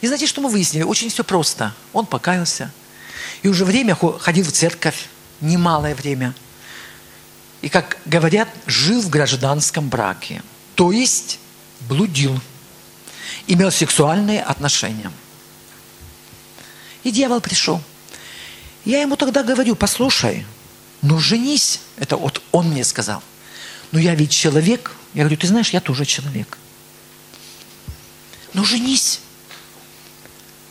И 0.00 0.06
знаете, 0.06 0.26
что 0.26 0.40
мы 0.40 0.48
выяснили? 0.48 0.82
Очень 0.82 1.10
все 1.10 1.24
просто. 1.24 1.74
Он 1.92 2.06
покаялся. 2.06 2.70
И 3.46 3.48
уже 3.48 3.64
время 3.64 3.94
ходил 3.94 4.44
в 4.44 4.50
церковь, 4.52 5.06
немалое 5.40 5.94
время. 5.94 6.34
И, 7.62 7.68
как 7.68 7.96
говорят, 8.04 8.48
жил 8.66 9.00
в 9.00 9.08
гражданском 9.08 9.88
браке– 9.88 10.42
то 10.76 10.92
есть 10.92 11.40
блудил, 11.88 12.38
имел 13.46 13.72
сексуальные 13.72 14.42
отношения. 14.42 15.10
И 17.02 17.10
дьявол 17.10 17.40
пришел. 17.40 17.82
Я 18.84 19.00
ему 19.00 19.16
тогда 19.16 19.42
говорю, 19.42 19.74
послушай, 19.74 20.46
ну 21.00 21.18
женись. 21.18 21.80
Это 21.96 22.16
вот 22.16 22.42
он 22.52 22.68
мне 22.68 22.84
сказал. 22.84 23.22
Ну 23.90 23.98
я 23.98 24.14
ведь 24.14 24.30
человек. 24.30 24.92
Я 25.14 25.22
говорю, 25.22 25.38
ты 25.38 25.46
знаешь, 25.46 25.70
я 25.70 25.80
тоже 25.80 26.04
человек. 26.04 26.58
Ну 28.52 28.64
женись. 28.64 29.20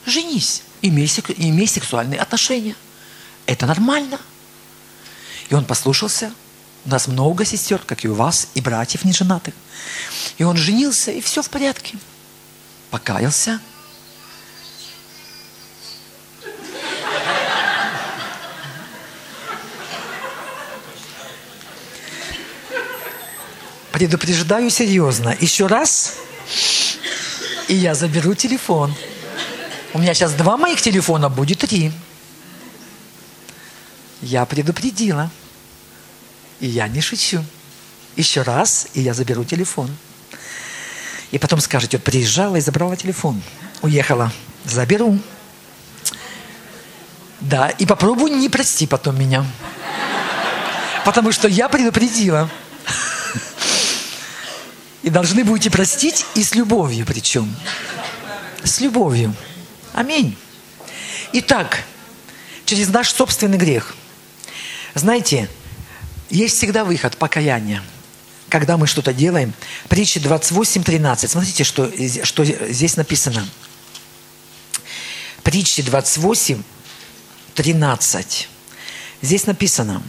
Женись. 0.06 0.62
Имей, 0.88 1.10
имей 1.38 1.68
сексуальные 1.68 2.20
отношения. 2.20 2.76
Это 3.48 3.66
нормально. 3.66 4.20
И 5.50 5.56
он 5.56 5.66
послушался, 5.66 6.32
у 6.86 6.90
нас 6.90 7.08
много 7.08 7.44
сестер, 7.44 7.80
как 7.80 8.06
и 8.06 8.08
у 8.08 8.14
вас, 8.14 8.50
и 8.54 8.62
братьев 8.62 9.04
неженатых. 9.04 9.56
И 10.38 10.44
он 10.44 10.58
женился, 10.58 11.10
и 11.10 11.22
все 11.22 11.42
в 11.42 11.50
порядке. 11.50 11.98
Покаялся. 12.92 13.60
Предупреждаю 23.92 24.70
серьезно. 24.70 25.36
Еще 25.40 25.66
раз, 25.66 26.18
и 27.70 27.74
я 27.74 27.96
заберу 27.96 28.36
телефон. 28.36 28.94
У 29.96 29.98
меня 29.98 30.14
сейчас 30.14 30.34
два 30.34 30.58
моих 30.58 30.82
телефона, 30.82 31.30
будет 31.30 31.60
три. 31.60 31.90
Я 34.22 34.46
предупредила. 34.46 35.32
И 36.60 36.68
я 36.68 36.90
не 36.90 37.00
шучу. 37.00 37.42
Еще 38.18 38.42
раз, 38.42 38.88
и 38.94 39.00
я 39.00 39.14
заберу 39.14 39.46
телефон. 39.46 39.90
И 41.32 41.38
потом 41.38 41.62
скажете, 41.62 41.96
вот 41.96 42.04
приезжала 42.04 42.58
и 42.58 42.60
забрала 42.60 42.98
телефон. 42.98 43.42
Уехала. 43.84 44.34
Заберу. 44.66 45.18
Да, 47.40 47.70
и 47.70 47.86
попробуй 47.86 48.32
не 48.32 48.50
прости 48.50 48.88
потом 48.88 49.18
меня. 49.18 49.46
Потому 51.06 51.32
что 51.32 51.48
я 51.48 51.70
предупредила. 51.70 52.50
И 55.04 55.10
должны 55.10 55.46
будете 55.46 55.72
простить, 55.72 56.26
и 56.36 56.44
с 56.44 56.54
любовью 56.54 57.06
причем. 57.06 57.56
С 58.62 58.82
любовью. 58.82 59.34
Аминь. 59.96 60.36
Итак, 61.32 61.86
через 62.66 62.90
наш 62.90 63.14
собственный 63.14 63.58
грех. 63.58 63.96
Знаете, 64.94 65.50
есть 66.30 66.58
всегда 66.58 66.84
выход, 66.84 67.16
покаяние. 67.16 67.82
Когда 68.50 68.76
мы 68.76 68.88
что-то 68.88 69.14
делаем. 69.14 69.54
Притча 69.88 70.20
28, 70.20 70.84
13. 70.84 71.32
Смотрите, 71.32 71.64
что, 71.64 71.90
что 72.26 72.44
здесь 72.44 72.98
написано. 72.98 73.48
Притча 75.44 75.82
28, 75.82 76.62
13. 77.54 78.50
Здесь 79.22 79.46
написано, 79.48 80.04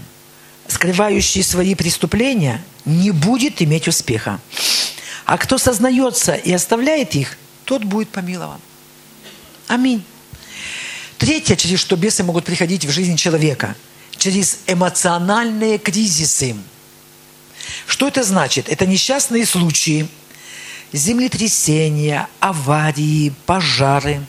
скрывающий 0.66 1.44
свои 1.44 1.76
преступления 1.76 2.60
не 2.84 3.12
будет 3.12 3.62
иметь 3.62 3.86
успеха. 3.86 4.40
А 5.26 5.38
кто 5.38 5.58
сознается 5.58 6.34
и 6.34 6.52
оставляет 6.52 7.14
их, 7.14 7.38
тот 7.64 7.84
будет 7.84 8.08
помилован. 8.08 8.60
Аминь. 9.68 10.04
Третье, 11.18 11.56
через 11.56 11.80
что 11.80 11.96
бесы 11.96 12.22
могут 12.22 12.44
приходить 12.44 12.84
в 12.84 12.90
жизнь 12.90 13.16
человека– 13.16 13.74
через 14.16 14.58
эмоциональные 14.66 15.78
кризисы. 15.78 16.56
Что 17.86 18.08
это 18.08 18.22
значит? 18.22 18.68
Это 18.68 18.86
несчастные 18.86 19.46
случаи, 19.46 20.08
землетрясения, 20.92 22.28
аварии, 22.40 23.32
пожары. 23.46 24.24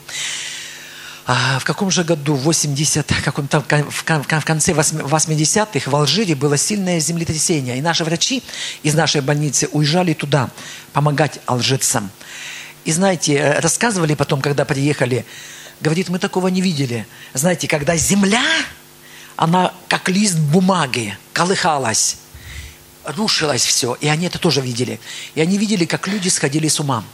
А 1.26 1.58
в 1.58 1.64
каком 1.64 1.90
же 1.90 2.04
году, 2.04 2.34
в 2.34 2.42
80, 2.44 3.06
каком 3.22 3.48
там, 3.48 3.62
в 3.62 4.04
конце 4.04 4.72
80-х 4.72 5.90
в 5.90 5.96
Алжире 5.96 6.34
было 6.34 6.56
сильное 6.56 7.00
землетрясение. 7.00 7.76
И 7.76 7.82
наши 7.82 8.02
врачи 8.02 8.42
из 8.82 8.94
нашей 8.94 9.20
больницы 9.20 9.68
уезжали 9.72 10.14
туда 10.14 10.50
помогать 10.92 11.38
алжирцам. 11.44 12.10
И 12.88 12.92
знаете, 12.92 13.34
э, 13.34 13.60
рассказывали 13.60 14.14
потом, 14.14 14.40
когда 14.40 14.64
приехали, 14.64 15.26
говорит, 15.82 16.08
мы 16.08 16.18
такого 16.18 16.48
не 16.48 16.62
видели. 16.62 17.06
Знаете, 17.34 17.68
когда 17.68 17.94
земля 17.98 18.42
она 19.36 19.74
как 19.88 20.08
лист 20.08 20.38
бумаги 20.38 21.18
колыхалась. 21.34 22.16
рушилось 23.04 23.66
все, 23.66 23.94
и 24.00 24.08
они 24.08 24.24
это 24.24 24.38
тоже 24.38 24.62
видели. 24.62 25.00
И 25.34 25.42
они 25.42 25.58
видели, 25.58 25.84
как 25.84 26.08
люди 26.08 26.28
сходили 26.30 26.66
с 26.66 26.80
ума. 26.80 27.04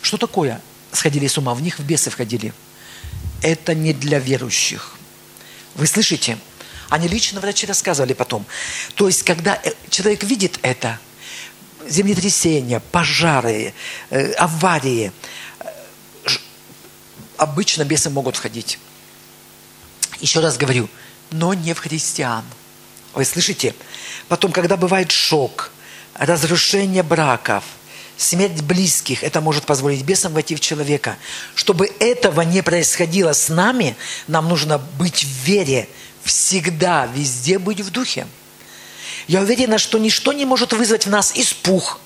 Что 0.00 0.16
такое 0.16 0.62
сходили 0.92 1.26
с 1.26 1.36
ума? 1.36 1.52
В 1.52 1.60
них 1.60 1.78
в 1.78 1.84
бесы 1.84 2.08
входили. 2.08 2.54
Это 3.42 3.74
не 3.74 3.92
для 3.92 4.20
верующих. 4.20 4.94
Вы 5.74 5.86
слышите? 5.86 6.38
Они 6.88 7.06
лично 7.06 7.38
врачи 7.40 7.66
рассказывали 7.66 8.14
потом. 8.14 8.46
То 8.94 9.06
есть, 9.06 9.24
когда 9.24 9.60
э, 9.62 9.72
человек 9.90 10.24
видит 10.24 10.58
это, 10.62 10.98
землетрясения, 11.88 12.80
пожары, 12.92 13.74
э, 14.10 14.32
аварии, 14.32 15.12
э, 15.60 15.64
обычно 17.36 17.84
бесы 17.84 18.10
могут 18.10 18.36
входить. 18.36 18.78
Еще 20.20 20.40
раз 20.40 20.56
говорю, 20.56 20.88
но 21.30 21.54
не 21.54 21.74
в 21.74 21.78
христиан. 21.78 22.44
Вы 23.14 23.24
слышите? 23.24 23.74
Потом, 24.28 24.52
когда 24.52 24.76
бывает 24.76 25.10
шок, 25.10 25.70
разрушение 26.14 27.02
браков, 27.02 27.64
смерть 28.16 28.62
близких, 28.62 29.22
это 29.22 29.40
может 29.40 29.64
позволить 29.64 30.02
бесам 30.02 30.32
войти 30.32 30.54
в 30.54 30.60
человека. 30.60 31.16
Чтобы 31.54 31.88
этого 32.00 32.42
не 32.42 32.62
происходило 32.62 33.32
с 33.32 33.48
нами, 33.48 33.96
нам 34.26 34.48
нужно 34.48 34.78
быть 34.78 35.24
в 35.24 35.44
вере, 35.44 35.88
всегда, 36.24 37.06
везде 37.06 37.58
быть 37.58 37.80
в 37.80 37.90
духе. 37.90 38.26
Я 39.28 39.42
уверена, 39.42 39.78
что 39.78 39.98
ничто 39.98 40.32
не 40.32 40.46
может 40.46 40.72
вызвать 40.72 41.06
в 41.06 41.10
нас 41.10 41.32
испуг, 41.34 42.00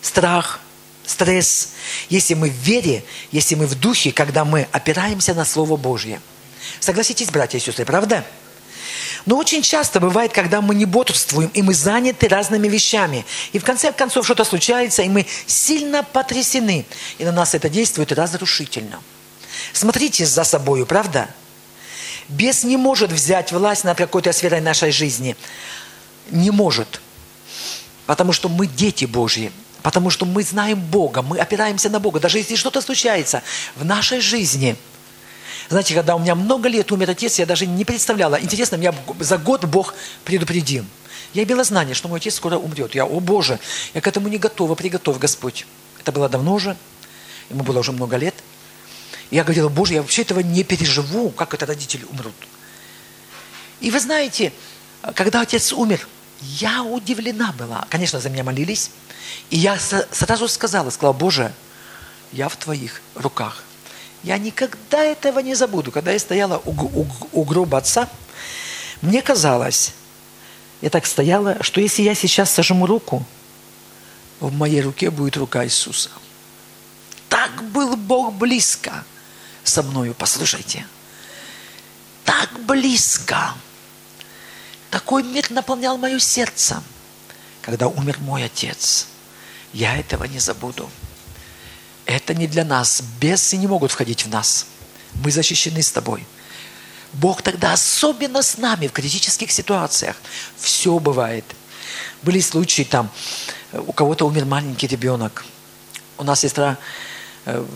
страх, 0.00 0.60
стресс, 1.04 1.70
если 2.08 2.34
мы 2.34 2.48
в 2.48 2.54
вере, 2.54 3.04
если 3.32 3.56
мы 3.56 3.66
в 3.66 3.74
духе, 3.74 4.12
когда 4.12 4.44
мы 4.44 4.68
опираемся 4.72 5.34
на 5.34 5.44
Слово 5.44 5.76
Божье. 5.76 6.20
Согласитесь, 6.80 7.28
братья 7.28 7.58
и 7.58 7.60
сестры, 7.60 7.84
правда? 7.84 8.24
Но 9.26 9.36
очень 9.36 9.62
часто 9.62 10.00
бывает, 10.00 10.32
когда 10.32 10.60
мы 10.60 10.74
не 10.74 10.84
бодрствуем, 10.84 11.50
и 11.54 11.62
мы 11.62 11.74
заняты 11.74 12.28
разными 12.28 12.68
вещами. 12.68 13.24
И 13.52 13.58
в 13.58 13.64
конце 13.64 13.90
концов 13.90 14.24
что-то 14.24 14.44
случается, 14.44 15.02
и 15.02 15.08
мы 15.08 15.26
сильно 15.46 16.02
потрясены. 16.02 16.84
И 17.18 17.24
на 17.24 17.32
нас 17.32 17.54
это 17.54 17.68
действует 17.68 18.12
разрушительно. 18.12 19.00
Смотрите 19.72 20.26
за 20.26 20.44
собою, 20.44 20.84
правда? 20.86 21.28
Бес 22.28 22.64
не 22.64 22.76
может 22.76 23.12
взять 23.12 23.50
власть 23.52 23.84
над 23.84 23.96
какой-то 23.98 24.32
сферой 24.32 24.60
нашей 24.60 24.92
жизни. 24.92 25.36
Не 26.30 26.50
может. 26.50 27.00
Потому 28.06 28.32
что 28.32 28.48
мы 28.48 28.66
дети 28.66 29.04
Божьи. 29.04 29.52
Потому 29.82 30.10
что 30.10 30.24
мы 30.24 30.42
знаем 30.42 30.80
Бога, 30.80 31.22
мы 31.22 31.38
опираемся 31.38 31.90
на 31.90 32.00
Бога. 32.00 32.20
Даже 32.20 32.38
если 32.38 32.56
что-то 32.56 32.80
случается 32.80 33.42
в 33.76 33.84
нашей 33.84 34.20
жизни– 34.20 34.76
знаете, 35.68 35.94
когда 35.94 36.14
у 36.14 36.18
меня 36.18 36.34
много 36.34 36.68
лет 36.68 36.92
умер 36.92 37.10
отец, 37.10 37.38
я 37.38 37.46
даже 37.46 37.66
не 37.66 37.84
представляла. 37.84 38.40
Интересно, 38.40 38.76
меня 38.76 38.94
за 39.18 39.38
год 39.38 39.64
Бог 39.64 39.94
предупредил. 40.24 40.84
Я 41.32 41.42
имела 41.44 41.64
знание, 41.64 41.94
что 41.94 42.08
мой 42.08 42.18
отец 42.18 42.34
скоро 42.34 42.56
умрет. 42.56 42.94
Я, 42.94 43.06
о 43.06 43.20
Боже, 43.20 43.58
я 43.92 44.00
к 44.00 44.06
этому 44.06 44.28
не 44.28 44.38
готова, 44.38 44.74
приготовь, 44.74 45.18
Господь. 45.18 45.66
Это 46.00 46.12
было 46.12 46.28
давно 46.28 46.54
уже, 46.54 46.76
ему 47.50 47.64
было 47.64 47.78
уже 47.78 47.92
много 47.92 48.16
лет. 48.16 48.34
Я 49.30 49.42
говорила, 49.42 49.68
Боже, 49.68 49.94
я 49.94 50.02
вообще 50.02 50.22
этого 50.22 50.40
не 50.40 50.62
переживу, 50.64 51.30
как 51.30 51.54
это 51.54 51.66
родители 51.66 52.04
умрут. 52.10 52.34
И 53.80 53.90
вы 53.90 53.98
знаете, 53.98 54.52
когда 55.12 55.42
отец 55.42 55.72
умер, 55.72 56.06
я 56.40 56.82
удивлена 56.82 57.52
была. 57.52 57.86
Конечно, 57.90 58.20
за 58.20 58.30
меня 58.30 58.44
молились. 58.44 58.90
И 59.50 59.58
я 59.58 59.78
сразу 59.78 60.48
сказала, 60.48 60.90
сказала, 60.90 61.12
Боже, 61.12 61.52
я 62.32 62.48
в 62.48 62.56
Твоих 62.56 63.00
руках. 63.14 63.62
Я 64.22 64.38
никогда 64.38 65.02
этого 65.02 65.40
не 65.40 65.54
забуду. 65.54 65.92
Когда 65.92 66.12
я 66.12 66.18
стояла 66.18 66.60
у, 66.64 66.70
у, 66.70 67.06
у 67.32 67.44
гроба 67.44 67.78
отца, 67.78 68.08
мне 69.02 69.20
казалось, 69.20 69.92
я 70.80 70.90
так 70.90 71.06
стояла, 71.06 71.62
что 71.62 71.80
если 71.80 72.02
я 72.02 72.14
сейчас 72.14 72.50
сожму 72.50 72.86
руку, 72.86 73.24
в 74.40 74.52
моей 74.52 74.80
руке 74.80 75.10
будет 75.10 75.36
рука 75.36 75.64
Иисуса. 75.64 76.10
Так 77.28 77.62
был 77.64 77.96
Бог 77.96 78.34
близко 78.34 79.04
со 79.62 79.82
мною, 79.82 80.14
послушайте. 80.14 80.86
Так 82.24 82.60
близко. 82.60 83.54
Такой 84.94 85.24
мир 85.24 85.50
наполнял 85.50 85.98
мое 85.98 86.20
сердце, 86.20 86.80
когда 87.62 87.88
умер 87.88 88.18
мой 88.20 88.44
отец. 88.44 89.08
Я 89.72 89.96
этого 89.96 90.22
не 90.22 90.38
забуду. 90.38 90.88
Это 92.06 92.32
не 92.32 92.46
для 92.46 92.64
нас. 92.64 93.02
Бесы 93.20 93.56
не 93.56 93.66
могут 93.66 93.90
входить 93.90 94.24
в 94.24 94.28
нас. 94.28 94.66
Мы 95.14 95.32
защищены 95.32 95.82
с 95.82 95.90
тобой. 95.90 96.24
Бог 97.12 97.42
тогда 97.42 97.72
особенно 97.72 98.40
с 98.40 98.56
нами 98.56 98.86
в 98.86 98.92
критических 98.92 99.50
ситуациях. 99.50 100.14
Все 100.56 100.96
бывает. 101.00 101.44
Были 102.22 102.38
случаи 102.38 102.82
там, 102.82 103.10
у 103.72 103.92
кого-то 103.92 104.28
умер 104.28 104.44
маленький 104.44 104.86
ребенок. 104.86 105.44
У 106.18 106.22
нас 106.22 106.38
сестра, 106.38 106.78
э, 107.46 107.66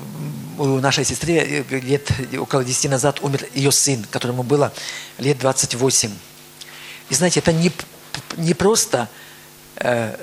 у 0.56 0.78
нашей 0.78 1.04
сестры 1.04 1.32
э, 1.68 1.80
лет 1.80 2.12
около 2.38 2.62
10 2.62 2.92
назад 2.92 3.18
умер 3.22 3.44
ее 3.56 3.72
сын, 3.72 4.04
которому 4.08 4.44
было 4.44 4.72
лет 5.18 5.40
28. 5.40 6.12
И 7.10 7.14
знаете, 7.14 7.40
это 7.40 7.52
не, 7.52 7.72
не 8.36 8.54
просто 8.54 9.08
э, 9.76 10.16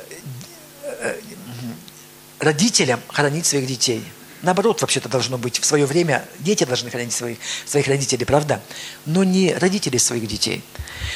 родителям 2.40 3.02
хоронить 3.08 3.46
своих 3.46 3.68
детей. 3.68 4.04
Наоборот, 4.42 4.82
вообще-то 4.82 5.10
должно 5.10 5.38
быть. 5.38 5.60
В 5.60 5.66
свое 5.66 5.86
время 5.86 6.24
дети 6.40 6.64
должны 6.66 6.92
хоронить 6.92 7.14
своих, 7.14 7.40
своих 7.66 7.88
родителей, 7.88 8.26
правда? 8.26 8.62
Но 9.06 9.24
не 9.24 9.54
родители 9.54 9.98
своих 9.98 10.28
детей. 10.28 10.64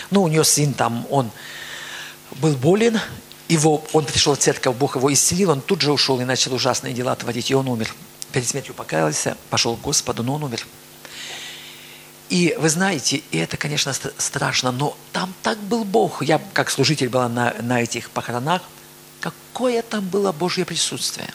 Ну, 0.10 0.24
у 0.24 0.28
нее 0.28 0.44
сын 0.44 0.74
там, 0.74 1.06
он 1.12 1.30
был 2.38 2.56
болен, 2.56 3.00
его, 3.48 3.84
он 3.94 4.06
пришел 4.06 4.36
в 4.36 4.40
церковь, 4.40 4.76
Бог 4.76 4.96
его 4.96 5.12
исцелил, 5.14 5.52
он 5.52 5.62
тут 5.62 5.82
же 5.82 5.92
ушел 5.92 6.20
и 6.20 6.24
начал 6.24 6.54
ужасные 6.54 6.94
дела 6.94 7.16
творить, 7.16 7.52
и 7.52 7.56
он 7.56 7.68
умер. 7.68 7.94
Перед 8.32 8.48
смертью 8.48 8.74
покаялся, 8.74 9.38
пошел 9.50 9.76
к 9.76 9.82
Господу, 9.82 10.24
но 10.24 10.36
он 10.36 10.44
умер. 10.44 10.66
И 12.30 12.56
вы 12.60 12.70
знаете, 12.70 13.24
и 13.32 13.38
это, 13.38 13.58
конечно, 13.58 13.94
страшно, 14.18 14.72
но 14.72 14.96
там 15.12 15.34
так 15.42 15.58
был 15.58 15.84
Бог. 15.84 16.24
Я, 16.24 16.40
как 16.54 16.70
служитель, 16.70 17.10
была 17.10 17.28
на, 17.28 17.56
на 17.62 17.82
этих 17.82 18.10
похоронах– 18.12 18.62
Какое 19.20 19.82
там 19.82 20.08
было 20.08 20.32
Божье 20.32 20.66
присутствие. 20.66 21.30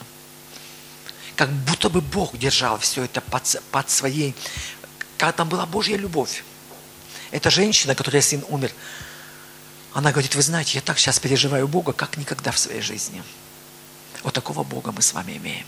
Как 1.35 1.49
будто 1.49 1.89
бы 1.89 2.01
Бог 2.01 2.37
держал 2.37 2.79
все 2.79 3.03
это 3.03 3.21
под, 3.21 3.61
под 3.71 3.89
своей... 3.89 4.33
Как 5.17 5.35
там 5.35 5.47
была 5.47 5.65
Божья 5.65 5.95
любовь. 5.95 6.43
Эта 7.31 7.49
женщина, 7.49 7.93
которая 7.93 8.21
сын 8.21 8.43
умер, 8.49 8.71
она 9.93 10.11
говорит, 10.11 10.35
вы 10.35 10.41
знаете, 10.41 10.71
я 10.75 10.81
так 10.81 10.97
сейчас 10.97 11.19
переживаю 11.19 11.67
Бога, 11.67 11.93
как 11.93 12.17
никогда 12.17 12.51
в 12.51 12.57
своей 12.57 12.81
жизни. 12.81 13.23
Вот 14.23 14.33
такого 14.33 14.63
Бога 14.63 14.91
мы 14.91 15.01
с 15.01 15.13
вами 15.13 15.37
имеем. 15.37 15.65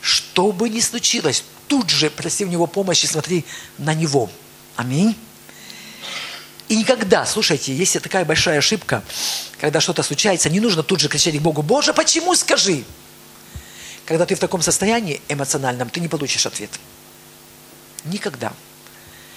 Что 0.00 0.52
бы 0.52 0.68
ни 0.68 0.80
случилось, 0.80 1.44
тут 1.70 1.88
же 1.88 2.10
проси 2.10 2.44
у 2.44 2.48
Него 2.48 2.66
помощи, 2.66 3.06
смотри 3.06 3.44
на 3.78 3.94
Него. 3.94 4.28
Аминь. 4.74 5.16
И 6.68 6.76
никогда, 6.76 7.24
слушайте, 7.24 7.72
есть 7.72 8.00
такая 8.02 8.24
большая 8.24 8.58
ошибка, 8.58 9.04
когда 9.60 9.80
что-то 9.80 10.02
случается, 10.02 10.50
не 10.50 10.58
нужно 10.58 10.82
тут 10.82 10.98
же 10.98 11.08
кричать 11.08 11.38
к 11.38 11.40
Богу, 11.40 11.62
Боже, 11.62 11.94
почему, 11.94 12.34
скажи? 12.34 12.84
Когда 14.04 14.26
ты 14.26 14.34
в 14.34 14.40
таком 14.40 14.62
состоянии 14.62 15.20
эмоциональном, 15.28 15.88
ты 15.90 16.00
не 16.00 16.08
получишь 16.08 16.44
ответ. 16.44 16.70
Никогда. 18.04 18.52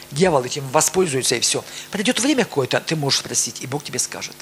Дьявол 0.09 0.43
этим 0.43 0.67
воспользуется 0.69 1.35
и 1.35 1.39
все. 1.39 1.63
Придет 1.91 2.19
время 2.19 2.45
какое-то, 2.45 2.79
ты 2.79 2.95
можешь 2.95 3.19
спросить, 3.19 3.61
и 3.61 3.67
Бог 3.67 3.83
тебе 3.83 3.99
скажет. 3.99 4.35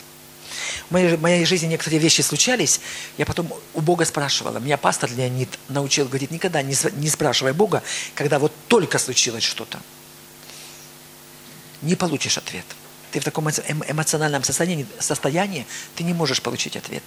В 0.90 0.92
моей, 0.94 1.16
в 1.16 1.22
моей 1.22 1.46
жизни 1.46 1.68
некоторые 1.68 2.00
вещи 2.00 2.22
случались, 2.22 2.82
я 3.18 3.26
потом 3.26 3.52
у 3.74 3.82
Бога 3.82 4.06
спрашивала. 4.06 4.60
Меня 4.60 4.78
пастор 4.78 5.12
Леонид 5.12 5.50
научил, 5.70 6.08
говорит, 6.08 6.32
никогда 6.32 6.62
не, 6.62 6.76
не 6.94 7.10
спрашивай 7.10 7.54
Бога, 7.54 7.84
когда 8.16 8.40
вот 8.40 8.54
только 8.68 8.98
случилось 9.00 9.44
что-то. 9.44 9.80
Не 11.82 11.96
получишь 11.96 12.38
ответ 12.38 12.66
ты 13.12 13.20
в 13.20 13.24
таком 13.24 13.50
эмоциональном 13.50 14.44
состоянии, 14.44 14.88
состоянии, 15.00 15.68
ты 15.96 16.04
не 16.04 16.14
можешь 16.14 16.42
получить 16.42 16.76
ответ. 16.76 17.04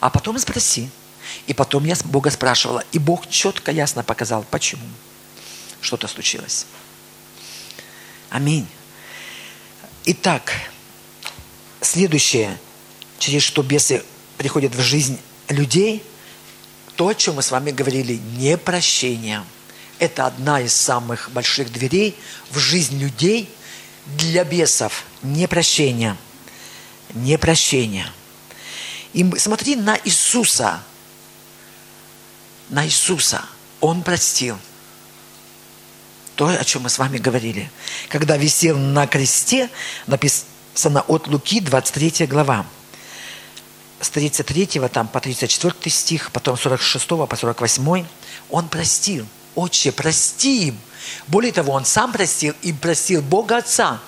А 0.00 0.10
потом 0.10 0.38
спроси. 0.38 0.90
И 1.46 1.54
потом 1.54 1.84
я 1.84 1.96
Бога 2.04 2.30
спрашивала, 2.30 2.84
и 2.92 2.98
Бог 2.98 3.28
четко, 3.30 3.70
ясно 3.72 4.02
показал, 4.02 4.44
почему 4.50 4.86
что-то 5.80 6.06
случилось. 6.06 6.66
Аминь. 8.28 8.66
Итак, 10.04 10.52
следующее, 11.80 12.58
через 13.24 13.42
что 13.42 13.62
бесы 13.62 14.04
приходят 14.36 14.74
в 14.74 14.80
жизнь 14.80 15.18
людей, 15.48 16.02
то, 16.96 17.08
о 17.08 17.14
чем 17.14 17.36
мы 17.36 17.42
с 17.42 17.50
вами 17.50 17.70
говорили, 17.70 18.20
непрощение. 18.36 19.42
Это 19.98 20.26
одна 20.26 20.60
из 20.60 20.74
самых 20.74 21.30
больших 21.32 21.72
дверей 21.72 22.14
в 22.50 22.58
жизнь 22.58 22.98
людей– 22.98 23.48
для 24.06 24.44
бесов 24.44 25.04
непрощение. 25.22 26.16
Непрощение. 27.14 28.06
И 29.12 29.24
смотри 29.38 29.76
на 29.76 29.98
Иисуса. 30.04 30.82
На 32.68 32.84
Иисуса. 32.86 33.44
Он 33.80 34.02
простил. 34.02 34.58
То, 36.34 36.48
о 36.48 36.64
чем 36.64 36.82
мы 36.82 36.90
с 36.90 36.98
вами 36.98 37.18
говорили. 37.18 37.70
Когда 38.08 38.36
висел 38.36 38.76
на 38.76 39.06
кресте, 39.06 39.70
написано 40.06 41.00
от 41.06 41.28
Луки, 41.28 41.60
23 41.60 42.26
глава. 42.26 42.66
С 44.04 44.10
33 44.10 44.66
там, 44.92 45.08
по 45.08 45.20
34 45.20 45.90
стих, 45.90 46.30
потом 46.30 46.56
с 46.56 46.60
46 46.60 47.08
по 47.08 47.36
48, 47.36 48.06
он 48.50 48.68
простил. 48.68 49.26
Отче, 49.54 49.92
прости 49.92 50.68
им. 50.68 50.78
Более 51.26 51.52
того, 51.52 51.72
он 51.72 51.84
сам 51.84 52.12
простил 52.12 52.54
и 52.62 52.72
простил 52.72 53.22
Бога 53.22 53.58
Отца. 53.58 54.00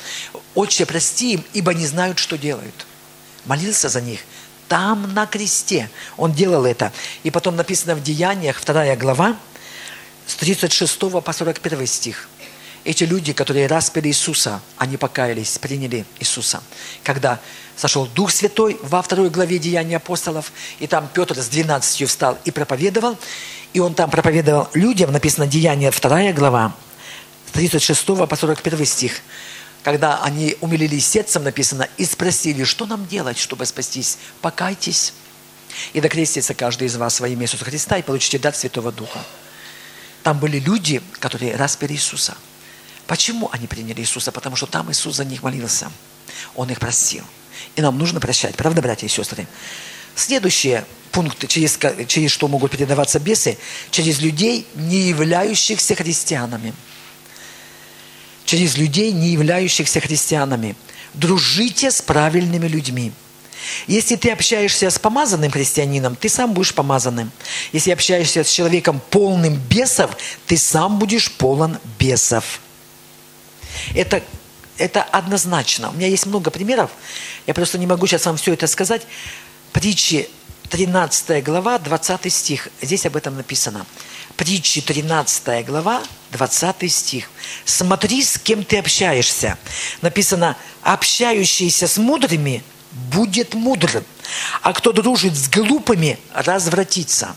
Отче, 0.54 0.86
прости 0.86 1.34
им, 1.34 1.44
ибо 1.52 1.74
не 1.74 1.86
знают, 1.86 2.18
что 2.18 2.36
делают. 2.36 2.86
Молился 3.44 3.88
за 3.88 4.00
них. 4.00 4.20
Там 4.68 5.14
на 5.14 5.26
кресте 5.26 5.88
он 6.16 6.32
делал 6.32 6.64
это. 6.64 6.92
И 7.22 7.30
потом 7.30 7.56
написано 7.56 7.94
в 7.94 8.02
Деяниях, 8.02 8.62
2 8.64 8.96
глава, 8.96 9.36
с 10.26 10.34
36 10.34 10.98
по 10.98 11.32
41 11.32 11.86
стих. 11.86 12.28
Эти 12.86 13.02
люди, 13.02 13.32
которые 13.32 13.66
распили 13.66 14.06
Иисуса, 14.06 14.60
они 14.76 14.96
покаялись, 14.96 15.58
приняли 15.58 16.06
Иисуса. 16.20 16.62
Когда 17.02 17.40
сошел 17.74 18.06
Дух 18.06 18.30
Святой 18.30 18.78
во 18.80 19.02
второй 19.02 19.28
главе 19.28 19.58
Деяний 19.58 19.96
апостолов, 19.96 20.52
и 20.78 20.86
там 20.86 21.08
Петр 21.12 21.36
с 21.36 21.48
двенадцатью 21.48 22.06
встал 22.06 22.38
и 22.44 22.52
проповедовал, 22.52 23.18
и 23.72 23.80
он 23.80 23.94
там 23.94 24.08
проповедовал 24.08 24.68
людям, 24.74 25.10
написано 25.10 25.48
Деяния 25.48 25.90
вторая 25.90 26.32
глава, 26.32 26.76
с 27.48 27.50
36 27.54 28.06
по 28.06 28.36
41 28.36 28.86
стих, 28.86 29.14
когда 29.82 30.22
они 30.22 30.56
умилились 30.60 31.08
сердцем, 31.08 31.42
написано, 31.42 31.88
и 31.96 32.04
спросили, 32.04 32.62
что 32.62 32.86
нам 32.86 33.04
делать, 33.08 33.36
чтобы 33.36 33.66
спастись? 33.66 34.16
Покайтесь, 34.42 35.12
и 35.92 36.00
докрестится 36.00 36.54
каждый 36.54 36.86
из 36.86 36.94
вас 36.94 37.18
во 37.18 37.26
имя 37.26 37.46
Иисуса 37.46 37.64
Христа, 37.64 37.98
и 37.98 38.02
получите 38.02 38.38
дар 38.38 38.54
Святого 38.54 38.92
Духа. 38.92 39.18
Там 40.22 40.38
были 40.38 40.60
люди, 40.60 41.02
которые 41.18 41.56
распили 41.56 41.94
Иисуса. 41.94 42.36
Почему 43.06 43.48
они 43.52 43.66
приняли 43.66 44.00
Иисуса? 44.00 44.32
Потому 44.32 44.56
что 44.56 44.66
там 44.66 44.90
Иисус 44.90 45.16
за 45.16 45.24
них 45.24 45.42
молился. 45.42 45.90
Он 46.54 46.70
их 46.70 46.80
простил. 46.80 47.24
И 47.76 47.80
нам 47.80 47.96
нужно 47.98 48.20
прощать. 48.20 48.56
Правда, 48.56 48.82
братья 48.82 49.06
и 49.06 49.10
сестры? 49.10 49.46
Следующий 50.14 50.80
пункт, 51.12 51.46
через, 51.48 51.78
через 52.08 52.30
что 52.30 52.48
могут 52.48 52.72
передаваться 52.72 53.20
бесы, 53.20 53.58
через 53.90 54.20
людей, 54.20 54.66
не 54.74 55.02
являющихся 55.08 55.94
христианами. 55.94 56.74
Через 58.44 58.76
людей, 58.76 59.12
не 59.12 59.28
являющихся 59.28 60.00
христианами. 60.00 60.76
Дружите 61.14 61.90
с 61.90 62.02
правильными 62.02 62.66
людьми. 62.66 63.12
Если 63.86 64.16
ты 64.16 64.30
общаешься 64.30 64.90
с 64.90 64.98
помазанным 64.98 65.50
христианином, 65.50 66.16
ты 66.16 66.28
сам 66.28 66.52
будешь 66.52 66.74
помазанным. 66.74 67.30
Если 67.72 67.90
общаешься 67.90 68.44
с 68.44 68.50
человеком 68.50 69.00
полным 69.10 69.54
бесов, 69.54 70.16
ты 70.46 70.56
сам 70.56 70.98
будешь 70.98 71.32
полон 71.32 71.78
бесов. 71.98 72.60
Это, 73.94 74.22
это 74.78 75.02
однозначно. 75.02 75.90
У 75.90 75.92
меня 75.92 76.08
есть 76.08 76.26
много 76.26 76.50
примеров. 76.50 76.90
Я 77.46 77.54
просто 77.54 77.78
не 77.78 77.86
могу 77.86 78.06
сейчас 78.06 78.26
вам 78.26 78.36
все 78.36 78.52
это 78.52 78.66
сказать. 78.66 79.06
Притчи 79.72 80.28
13 80.70 81.44
глава, 81.44 81.78
20 81.78 82.32
стих. 82.32 82.68
Здесь 82.80 83.06
об 83.06 83.16
этом 83.16 83.36
написано. 83.36 83.86
Притчи 84.36 84.80
13 84.80 85.64
глава, 85.66 86.02
20 86.32 86.92
стих. 86.92 87.30
Смотри, 87.64 88.22
с 88.22 88.38
кем 88.38 88.64
ты 88.64 88.78
общаешься. 88.78 89.58
Написано, 90.02 90.56
общающийся 90.82 91.88
с 91.88 91.98
мудрыми– 91.98 92.62
будет 92.96 93.54
мудрым, 93.54 94.04
а 94.62 94.72
кто 94.72 94.92
дружит 94.92 95.36
с 95.36 95.48
глупыми, 95.48 96.18
развратится. 96.32 97.36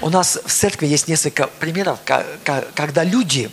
У 0.00 0.08
нас 0.08 0.38
в 0.44 0.50
церкви 0.50 0.86
есть 0.86 1.08
несколько 1.08 1.46
примеров, 1.46 1.98
когда 2.74 3.04
люди 3.04 3.50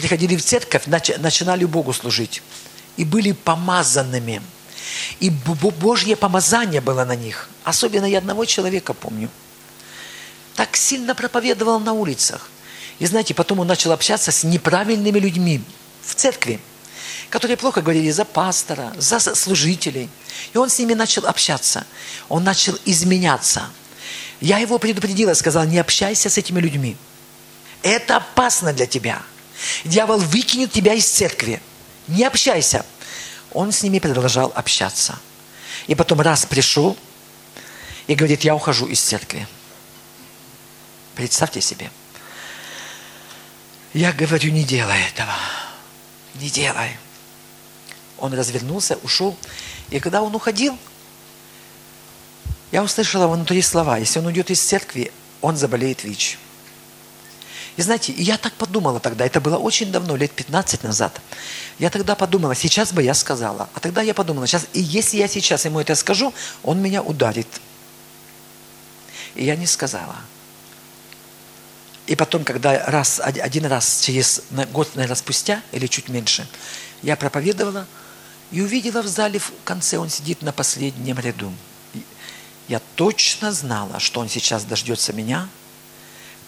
приходили 0.00 0.36
в 0.36 0.44
церковь, 0.44 0.86
начинали 0.86 1.64
Богу 1.64 1.92
служить 1.92 2.42
и 2.96 3.04
были 3.04 3.32
помазанными. 3.32 4.42
И 5.20 5.30
Божье 5.30 6.16
помазание 6.16 6.80
было 6.80 7.04
на 7.04 7.16
них. 7.16 7.48
Особенно 7.64 8.04
я 8.04 8.18
одного 8.18 8.44
человека 8.44 8.94
помню. 8.94 9.28
Так 10.56 10.76
сильно 10.76 11.14
проповедовал 11.14 11.78
на 11.80 11.92
улицах. 11.92 12.50
И 12.98 13.06
знаете, 13.06 13.34
потом 13.34 13.60
он 13.60 13.66
начал 13.66 13.92
общаться 13.92 14.32
с 14.32 14.44
неправильными 14.44 15.18
людьми 15.18 15.62
в 16.02 16.14
церкви 16.14 16.60
которые 17.30 17.56
плохо 17.56 17.80
говорили 17.80 18.10
за 18.10 18.24
пастора, 18.24 18.92
за 18.98 19.20
служителей. 19.20 20.10
И 20.52 20.58
он 20.58 20.68
с 20.68 20.78
ними 20.78 20.94
начал 20.94 21.26
общаться. 21.26 21.86
Он 22.28 22.44
начал 22.44 22.76
изменяться. 22.84 23.70
Я 24.40 24.58
его 24.58 24.78
предупредила, 24.78 25.32
сказала, 25.34 25.64
не 25.64 25.78
общайся 25.78 26.28
с 26.28 26.36
этими 26.36 26.60
людьми. 26.60 26.96
Это 27.82 28.16
опасно 28.16 28.72
для 28.72 28.86
тебя. 28.86 29.22
Дьявол 29.84 30.18
выкинет 30.18 30.72
тебя 30.72 30.94
из 30.94 31.06
церкви. 31.06 31.60
Не 32.08 32.24
общайся. 32.24 32.84
Он 33.52 33.72
с 33.72 33.82
ними 33.82 33.98
продолжал 33.98 34.52
общаться. 34.54 35.18
И 35.86 35.94
потом 35.94 36.20
раз 36.20 36.46
пришел 36.46 36.96
и 38.06 38.14
говорит, 38.14 38.42
я 38.42 38.54
ухожу 38.54 38.86
из 38.86 39.00
церкви. 39.00 39.46
Представьте 41.14 41.60
себе. 41.60 41.90
Я 43.92 44.12
говорю, 44.12 44.50
не 44.52 44.64
делай 44.64 45.00
этого. 45.12 45.34
Не 46.34 46.48
делай. 46.48 46.96
Он 48.18 48.32
развернулся, 48.34 48.98
ушел. 49.02 49.36
И 49.90 49.98
когда 49.98 50.22
он 50.22 50.34
уходил, 50.34 50.78
я 52.70 52.84
услышала 52.84 53.26
внутри 53.26 53.62
слова, 53.62 53.98
если 53.98 54.20
он 54.20 54.26
уйдет 54.26 54.50
из 54.50 54.60
церкви, 54.60 55.12
он 55.40 55.56
заболеет 55.56 56.04
ВИЧ. 56.04 56.38
И 57.80 57.82
знаете, 57.82 58.12
я 58.12 58.36
так 58.36 58.52
подумала 58.52 59.00
тогда, 59.00 59.24
это 59.24 59.40
было 59.40 59.56
очень 59.56 59.90
давно, 59.90 60.14
лет 60.14 60.32
15 60.32 60.82
назад. 60.82 61.18
Я 61.78 61.88
тогда 61.88 62.14
подумала, 62.14 62.54
сейчас 62.54 62.92
бы 62.92 63.02
я 63.02 63.14
сказала. 63.14 63.70
А 63.72 63.80
тогда 63.80 64.02
я 64.02 64.12
подумала, 64.12 64.46
сейчас, 64.46 64.66
и 64.74 64.82
если 64.82 65.16
я 65.16 65.26
сейчас 65.26 65.64
ему 65.64 65.80
это 65.80 65.94
скажу, 65.94 66.34
он 66.62 66.82
меня 66.82 67.02
ударит. 67.02 67.46
И 69.34 69.46
я 69.46 69.56
не 69.56 69.64
сказала. 69.64 70.16
И 72.06 72.16
потом, 72.16 72.44
когда 72.44 72.84
раз, 72.84 73.18
один 73.18 73.64
раз, 73.64 74.02
через 74.02 74.42
год, 74.72 74.94
наверное, 74.94 75.16
спустя, 75.16 75.62
или 75.72 75.86
чуть 75.86 76.10
меньше, 76.10 76.46
я 77.00 77.16
проповедовала, 77.16 77.86
и 78.50 78.60
увидела 78.60 79.00
в 79.00 79.08
зале 79.08 79.38
в 79.38 79.52
конце, 79.64 79.96
он 79.96 80.10
сидит 80.10 80.42
на 80.42 80.52
последнем 80.52 81.18
ряду. 81.18 81.50
Я 82.68 82.82
точно 82.96 83.52
знала, 83.52 84.00
что 84.00 84.20
он 84.20 84.28
сейчас 84.28 84.64
дождется 84.64 85.14
меня, 85.14 85.48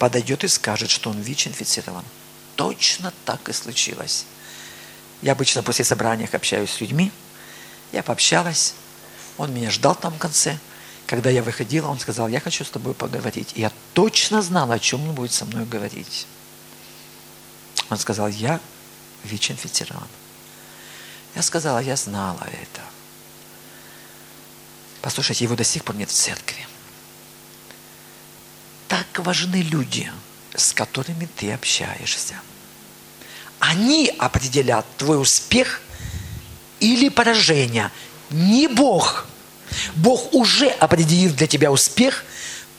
подойдет 0.02 0.42
и 0.42 0.48
скажет, 0.48 0.90
что 0.90 1.10
он 1.10 1.20
ВИЧ-инфицирован. 1.20 2.04
Точно 2.56 3.12
так 3.24 3.48
и 3.48 3.52
случилось. 3.52 4.24
Я 5.22 5.30
обычно 5.30 5.62
после 5.62 5.84
собрания 5.84 6.28
общаюсь 6.32 6.72
с 6.72 6.80
людьми. 6.80 7.12
Я 7.92 8.02
пообщалась. 8.02 8.74
Он 9.38 9.54
меня 9.54 9.70
ждал 9.70 9.94
там 9.94 10.12
в 10.12 10.18
конце. 10.18 10.58
Когда 11.06 11.30
я 11.30 11.40
выходила, 11.40 11.86
он 11.86 12.00
сказал, 12.00 12.26
я 12.26 12.40
хочу 12.40 12.64
с 12.64 12.70
тобой 12.70 12.94
поговорить. 12.94 13.52
И 13.54 13.60
я 13.60 13.70
точно 13.94 14.42
знала, 14.42 14.74
о 14.74 14.78
чем 14.80 15.08
он 15.08 15.14
будет 15.14 15.30
со 15.30 15.44
мной 15.44 15.66
говорить. 15.66 16.26
Он 17.88 17.96
сказал, 17.96 18.26
я 18.26 18.58
ВИЧ-инфицирован. 19.22 20.08
Я 21.36 21.42
сказала, 21.42 21.78
я 21.78 21.94
знала 21.94 22.42
это. 22.50 22.82
Послушайте, 25.00 25.44
его 25.44 25.54
до 25.54 25.62
сих 25.62 25.84
пор 25.84 25.94
нет 25.94 26.10
в 26.10 26.12
церкви. 26.12 26.66
Так 28.92 29.24
важны 29.24 29.62
люди, 29.62 30.12
с 30.55 30.74
которыми 30.74 31.26
ты 31.38 31.50
общаешься. 31.50 32.35
Они 33.59 34.14
определят 34.18 34.85
твой 34.98 35.18
успех 35.18 35.81
или 36.78 37.09
поражение. 37.09 37.90
Не 38.28 38.68
Бог. 38.68 39.24
Бог 39.94 40.35
уже 40.35 40.68
определил 40.68 41.33
для 41.33 41.46
тебя 41.46 41.72
успех, 41.72 42.22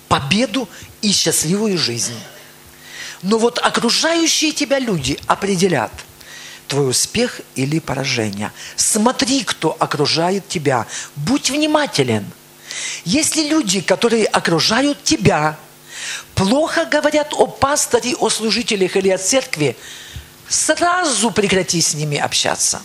победу 0.08 0.70
и 1.02 1.12
счастливую 1.12 1.80
жизнь. 1.80 2.20
Но 3.24 3.40
вот 3.40 3.58
окружающие 3.58 4.52
тебя 4.52 4.78
люди 4.78 5.20
определят– 5.26 5.92
твой 6.68 6.92
успех 6.92 7.42
или 7.56 7.80
поражение. 7.80 8.52
Смотри, 8.76 9.44
кто 9.44 9.76
окружает 9.80 10.48
тебя. 10.48 10.86
Будь 11.16 11.50
внимателен. 11.50 12.32
Если 13.04 13.50
люди, 13.50 13.82
которые 13.82 14.28
окружают 14.28 15.04
тебя, 15.04 15.58
плохо 16.36 16.86
говорят 16.86 17.34
о 17.34 17.48
пасторе, 17.48 18.16
о 18.16 18.30
служителях 18.30 18.96
или 18.96 19.10
о 19.10 19.18
церкви, 19.18 19.76
сразу 20.48 21.32
прекрати 21.32 21.82
с 21.82 21.94
ними 21.94 22.18
общаться. 22.18 22.82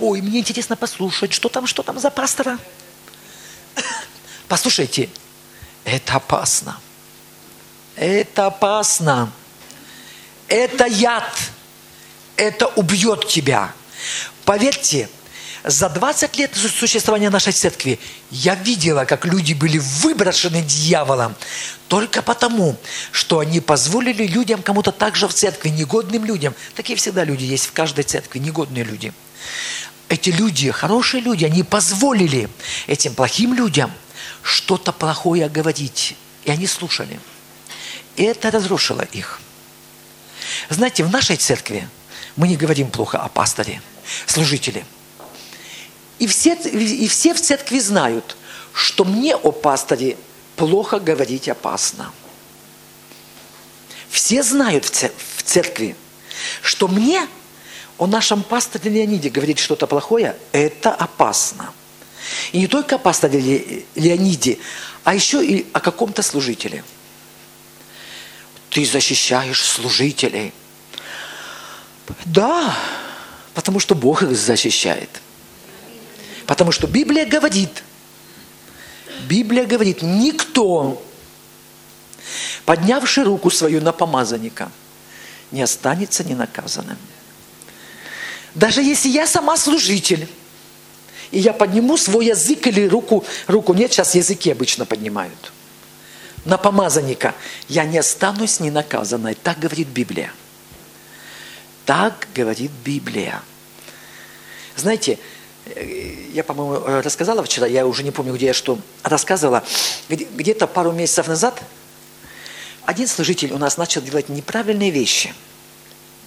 Ой, 0.00 0.20
мне 0.22 0.40
интересно 0.40 0.76
послушать, 0.76 1.32
что 1.32 1.48
там, 1.48 1.66
что 1.66 1.82
там 1.82 1.98
за 1.98 2.10
пастора. 2.10 2.58
Послушайте, 4.48 5.10
это 5.84 6.14
опасно. 6.14 6.78
Это 7.96 8.46
опасно. 8.46 9.32
Это 10.48 10.86
яд 10.86 11.36
это 12.36 12.66
убьет 12.68 13.26
тебя. 13.28 13.72
Поверьте, 14.44 15.08
за 15.66 15.88
20 15.88 16.36
лет 16.36 16.54
существования 16.54 17.28
нашей 17.28 17.52
церкви 17.52 17.98
я 18.30 18.54
видела, 18.54 19.04
как 19.04 19.24
люди 19.24 19.52
были 19.52 19.78
выброшены 19.78 20.62
дьяволом 20.62 21.34
только 21.88 22.22
потому, 22.22 22.76
что 23.10 23.40
они 23.40 23.60
позволили 23.60 24.26
людям, 24.26 24.62
кому-то 24.62 24.92
также 24.92 25.26
в 25.26 25.34
церкви, 25.34 25.70
негодным 25.70 26.24
людям. 26.24 26.54
Такие 26.76 26.96
всегда 26.96 27.24
люди 27.24 27.44
есть 27.44 27.66
в 27.66 27.72
каждой 27.72 28.04
церкви, 28.04 28.38
негодные 28.38 28.84
люди. 28.84 29.12
эти 30.08 30.30
люди, 30.30 30.70
хорошие 30.70 31.20
люди, 31.20 31.44
они 31.44 31.64
позволили 31.64 32.48
этим 32.86 33.14
плохим 33.14 33.52
людям 33.52 33.90
что-то 34.42 34.92
плохое 34.92 35.48
говорить. 35.48 36.14
И 36.44 36.50
они 36.52 36.68
слушали. 36.68 37.18
И 38.14 38.22
это 38.22 38.52
разрушило 38.52 39.02
их. 39.02 39.40
Знаете, 40.70 41.02
в 41.02 41.10
нашей 41.10 41.36
церкви 41.36 41.88
мы 42.36 42.46
не 42.46 42.56
говорим 42.56 42.88
плохо 42.88 43.18
о 43.18 43.28
пасторе, 43.28 43.82
служителе. 44.26 44.84
И 46.18 46.26
все, 46.26 46.54
и 46.54 47.08
все 47.08 47.34
в 47.34 47.40
церкви 47.40 47.78
знают, 47.78 48.36
что 48.72 49.04
мне 49.04 49.36
о 49.36 49.52
пасторе 49.52 50.16
плохо 50.56 50.98
говорить 50.98 51.48
опасно. 51.48 52.12
Все 54.08 54.42
знают 54.42 54.86
в 54.86 55.42
церкви, 55.42 55.94
что 56.62 56.88
мне 56.88 57.28
о 57.98 58.06
нашем 58.06 58.42
пасторе 58.42 58.90
Леониде 58.90 59.28
говорить 59.28 59.58
что-то 59.58 59.86
плохое, 59.86 60.36
это 60.52 60.92
опасно. 60.92 61.72
И 62.52 62.58
не 62.58 62.66
только 62.66 62.96
о 62.96 62.98
пасторе 62.98 63.84
Леониде, 63.94 64.58
а 65.04 65.14
еще 65.14 65.44
и 65.44 65.66
о 65.72 65.80
каком-то 65.80 66.22
служителе. 66.22 66.82
Ты 68.70 68.84
защищаешь 68.84 69.62
служителей. 69.62 70.52
Да, 72.24 72.76
потому 73.54 73.80
что 73.80 73.94
Бог 73.94 74.22
их 74.22 74.36
защищает. 74.36 75.08
Потому 76.46 76.72
что 76.72 76.86
Библия 76.86 77.26
говорит, 77.26 77.82
Библия 79.28 79.66
говорит, 79.66 80.02
никто, 80.02 81.02
поднявший 82.64 83.24
руку 83.24 83.50
свою 83.50 83.80
на 83.80 83.92
помазанника, 83.92 84.70
не 85.50 85.62
останется 85.62 86.22
ненаказанным. 86.24 86.98
Даже 88.54 88.82
если 88.82 89.08
я 89.08 89.26
сама 89.26 89.56
служитель, 89.56 90.28
и 91.30 91.40
я 91.40 91.52
подниму 91.52 91.96
свой 91.96 92.26
язык 92.26 92.66
или 92.68 92.86
руку, 92.86 93.24
руку 93.48 93.74
нет, 93.74 93.92
сейчас 93.92 94.14
языки 94.14 94.50
обычно 94.50 94.86
поднимают, 94.86 95.52
на 96.44 96.56
помазанника, 96.56 97.34
я 97.68 97.84
не 97.84 97.98
останусь 97.98 98.60
ненаказанной. 98.60 99.34
Так 99.34 99.58
говорит 99.58 99.88
Библия. 99.88 100.32
Так 101.84 102.28
говорит 102.34 102.70
Библия. 102.84 103.42
Знаете, 104.76 105.18
я, 106.32 106.44
по-моему, 106.44 107.02
рассказала 107.02 107.42
вчера, 107.42 107.66
я 107.66 107.86
уже 107.86 108.02
не 108.02 108.10
помню, 108.10 108.34
где 108.34 108.46
я 108.46 108.54
что 108.54 108.78
рассказывала, 109.02 109.64
где-то 110.08 110.66
пару 110.66 110.92
месяцев 110.92 111.28
назад 111.28 111.62
один 112.86 113.08
служитель 113.08 113.52
у 113.52 113.58
нас 113.58 113.76
начал 113.76 114.00
делать 114.00 114.28
неправильные 114.28 114.90
вещи. 114.90 115.34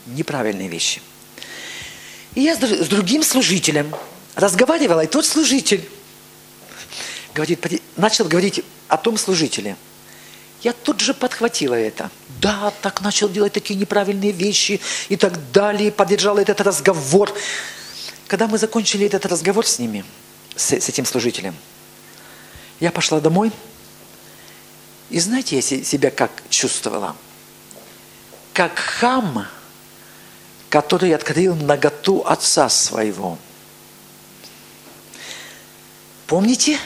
Неправильные 0.07 0.67
вещи. 0.67 1.01
И 2.35 2.41
я 2.41 2.55
с 2.55 2.87
другим 2.87 3.23
служителем 3.23 3.95
разговаривала, 4.35 5.01
и 5.01 5.07
тот 5.07 5.25
служитель 5.25 5.87
говорит, 7.33 7.81
начал 7.95 8.25
говорить 8.25 8.61
о 8.89 8.97
том 8.97 9.17
служителе. 9.17 9.77
Я 10.61 10.73
тут 10.73 10.99
же 10.99 11.13
подхватила 11.13 11.75
это. 11.75 12.11
Да, 12.41 12.73
так 12.81 13.01
начал 13.01 13.29
делать 13.29 13.53
такие 13.53 13.79
неправильные 13.79 14.33
вещи 14.33 14.81
и 15.07 15.15
так 15.15 15.51
далее. 15.51 15.91
Поддержал 15.91 16.37
этот 16.37 16.59
разговор. 16.59 17.33
Когда 18.29 18.47
мы 18.47 18.59
закончили 18.59 19.07
этот 19.07 19.25
разговор 19.25 19.65
с 19.65 19.79
ними, 19.79 20.05
с, 20.55 20.71
с 20.71 20.87
этим 20.87 21.03
служителем, 21.03 21.55
я 22.79 22.91
пошла 22.91 23.19
домой, 23.19 23.51
и 25.09 25.19
знаете, 25.19 25.55
я 25.55 25.61
себя 25.63 26.11
как 26.11 26.29
чувствовала? 26.51 27.15
Как 28.53 28.77
хам, 28.77 29.47
который 30.69 31.15
открыл 31.15 31.55
наготу 31.55 32.21
отца 32.21 32.69
своего. 32.69 33.39
Помните, 36.27 36.77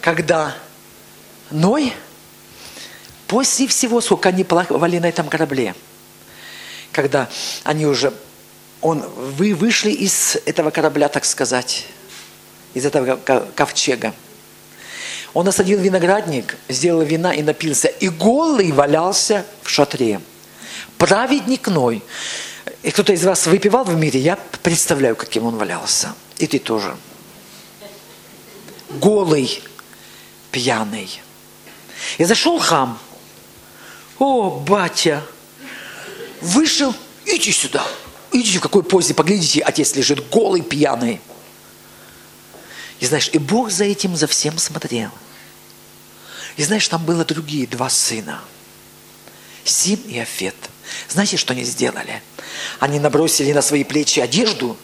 когда 0.00 0.56
Ной, 1.50 1.92
после 3.26 3.66
всего, 3.66 4.00
сколько 4.00 4.30
они 4.30 4.42
плавали 4.42 4.98
на 4.98 5.06
этом 5.06 5.28
корабле, 5.28 5.74
когда 6.92 7.28
они 7.64 7.84
уже 7.84 8.14
он, 8.84 9.00
вы 9.00 9.54
вышли 9.54 9.90
из 9.90 10.36
этого 10.44 10.70
корабля, 10.70 11.08
так 11.08 11.24
сказать, 11.24 11.86
из 12.74 12.84
этого 12.84 13.16
ковчега. 13.16 14.12
Он 15.32 15.48
осадил 15.48 15.80
виноградник, 15.80 16.58
сделал 16.68 17.00
вина 17.00 17.32
и 17.32 17.42
напился, 17.42 17.88
и 17.88 18.10
голый 18.10 18.72
валялся 18.72 19.46
в 19.62 19.70
шатре. 19.70 20.20
Праведник 20.98 21.66
Ной. 21.68 22.02
И 22.82 22.90
кто-то 22.90 23.14
из 23.14 23.24
вас 23.24 23.46
выпивал 23.46 23.84
в 23.84 23.96
мире, 23.96 24.20
я 24.20 24.38
представляю, 24.62 25.16
каким 25.16 25.46
он 25.46 25.56
валялся. 25.56 26.14
И 26.36 26.46
ты 26.46 26.58
тоже. 26.58 26.94
Голый, 28.90 29.62
пьяный. 30.50 31.22
И 32.18 32.24
зашел 32.24 32.58
хам. 32.58 32.98
О, 34.18 34.50
батя, 34.50 35.22
вышел, 36.42 36.94
иди 37.24 37.50
сюда. 37.50 37.82
Идите 38.34 38.58
в 38.58 38.62
какой 38.62 38.82
позе, 38.82 39.14
поглядите, 39.14 39.60
отец 39.60 39.94
лежит 39.94 40.28
голый, 40.28 40.60
пьяный. 40.60 41.20
И 42.98 43.06
знаешь, 43.06 43.30
и 43.32 43.38
Бог 43.38 43.70
за 43.70 43.84
этим, 43.84 44.16
за 44.16 44.26
всем 44.26 44.58
смотрел. 44.58 45.10
И 46.56 46.64
знаешь, 46.64 46.88
там 46.88 47.04
было 47.04 47.24
другие 47.24 47.68
два 47.68 47.88
сына. 47.88 48.42
Сим 49.62 50.00
и 50.08 50.18
Афет. 50.18 50.56
Знаете, 51.08 51.36
что 51.36 51.52
они 51.52 51.62
сделали? 51.62 52.22
Они 52.80 52.98
набросили 52.98 53.52
на 53.52 53.62
свои 53.62 53.84
плечи 53.84 54.18
одежду 54.18 54.76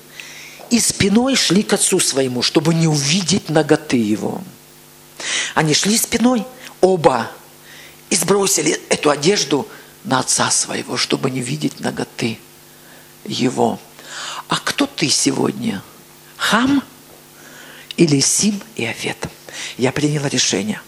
и 0.71 0.79
спиной 0.79 1.35
шли 1.35 1.65
к 1.65 1.73
отцу 1.73 1.99
своему, 1.99 2.43
чтобы 2.43 2.73
не 2.73 2.87
увидеть 2.87 3.49
ноготы 3.49 3.97
его. 3.97 4.45
Они 5.57 5.75
шли 5.75 5.99
спиной, 5.99 6.47
оба, 6.81 7.29
и 8.11 8.15
сбросили 8.15 8.81
эту 8.91 9.11
одежду 9.11 9.67
на 10.05 10.21
отца 10.21 10.53
своего, 10.53 10.97
чтобы 10.97 11.33
не 11.33 11.41
видеть 11.41 11.81
ноготы 11.81 12.39
его. 13.25 13.79
А 14.49 14.57
кто 14.57 14.87
ты 14.87 15.09
сегодня? 15.09 15.83
Хам 16.37 16.83
или 17.97 18.21
Сим 18.21 18.61
и 18.77 18.85
Афет? 18.85 19.29
Я 19.77 19.93
приняла 19.93 20.29
решение. 20.29 20.81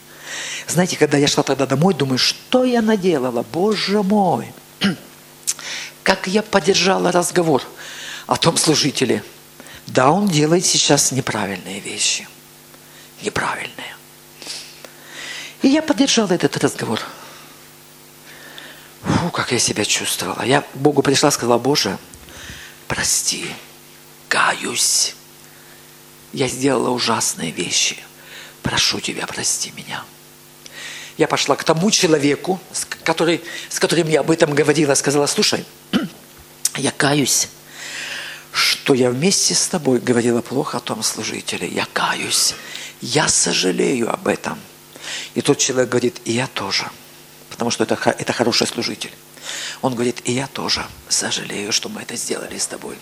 Знаете, 0.67 0.97
когда 0.97 1.19
я 1.19 1.29
шла 1.29 1.43
тогда 1.43 1.67
домой, 1.67 1.95
думаю, 1.95 2.19
что 2.19 2.65
я 2.65 2.83
наделала? 2.83 3.43
Боже 3.53 4.03
мой! 4.03 4.53
Как 6.03 6.27
я 6.27 6.43
поддержала 6.43 7.13
разговор 7.13 7.63
о 8.27 8.37
том 8.37 8.57
служителе. 8.57 9.23
Да, 9.87 10.11
он 10.11 10.29
делает 10.29 10.65
сейчас 10.65 11.13
неправильные 11.13 11.81
вещи. 11.81 12.27
Неправильные. 13.23 13.97
И 15.63 15.69
я 15.69 15.83
поддержала 15.83 16.33
этот 16.33 16.57
разговор. 16.59 17.01
Фу, 19.03 19.31
как 19.31 19.53
я 19.53 19.59
себя 19.59 19.85
чувствовала. 19.85 20.43
Я 20.45 20.65
Богу 20.75 21.03
пришла, 21.03 21.31
сказала, 21.31 21.59
Боже, 21.59 21.99
прости, 22.95 23.47
каюсь. 24.29 25.15
Я 26.35 26.47
сделала 26.47 26.91
ужасные 26.91 27.51
вещи. 27.51 27.97
Прошу 28.63 29.01
тебя, 29.01 29.27
прости 29.27 29.73
меня. 29.75 30.05
Я 31.17 31.27
пошла 31.27 31.57
к 31.57 31.65
тому 31.65 31.91
человеку, 31.91 32.61
с, 32.71 32.85
который, 32.85 33.43
с 33.71 33.79
которым 33.79 34.09
я 34.09 34.21
об 34.21 34.31
этом 34.31 34.55
говорила, 34.55 34.95
сказала, 34.95 35.27
слушай, 35.27 35.65
я 36.77 36.91
каюсь, 36.91 37.49
что 38.53 38.93
я 38.93 39.09
вместе 39.09 39.55
с 39.55 39.69
тобой 39.69 39.99
говорила 39.99 40.43
плохо 40.43 40.77
о 40.77 40.81
том 40.81 41.03
служителе. 41.03 41.69
Я 41.69 41.87
каюсь. 41.95 42.55
Я 43.01 43.27
сожалею 43.29 44.13
об 44.13 44.29
этом. 44.29 44.59
И 45.35 45.41
тот 45.41 45.57
человек 45.57 45.89
говорит, 45.89 46.21
и 46.27 46.33
я 46.33 46.47
тоже. 46.47 46.91
Потому 47.49 47.71
что 47.71 47.85
это, 47.85 47.95
это 48.19 48.33
хороший 48.35 48.67
служитель. 48.67 49.13
Он 49.81 49.95
говорит, 49.95 50.21
и 50.25 50.33
я 50.33 50.47
тоже 50.47 50.87
сожалею, 51.09 51.73
что 51.73 51.89
мы 51.89 52.03
это 52.03 52.17
сделали 52.17 52.59
с 52.59 52.67
тобой. 52.67 52.97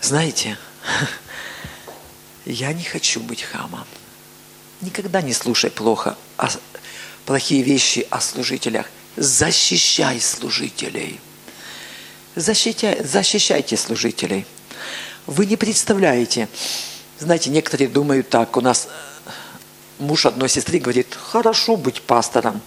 Знаете, 0.00 0.58
я 2.44 2.72
не 2.72 2.84
хочу 2.84 3.20
быть 3.20 3.42
хамом. 3.42 3.86
Никогда 4.80 5.22
не 5.22 5.32
слушай 5.32 5.70
плохо, 5.70 6.16
о, 6.36 6.48
плохие 7.26 7.62
вещи 7.62 8.06
о 8.10 8.20
служителях. 8.20 8.86
Защищай 9.16 10.20
служителей. 10.20 11.20
Защищай, 12.36 13.04
защищайте 13.04 13.76
служителей. 13.76 14.46
Вы 15.26 15.46
не 15.46 15.56
представляете. 15.56 16.48
Знаете, 17.18 17.50
некоторые 17.50 17.88
думают 17.88 18.28
так, 18.28 18.56
у 18.56 18.60
нас 18.60 18.88
муж 19.98 20.26
одной 20.26 20.48
сестры 20.48 20.78
говорит, 20.78 21.14
хорошо 21.14 21.76
быть 21.76 22.02
пастором. 22.02 22.60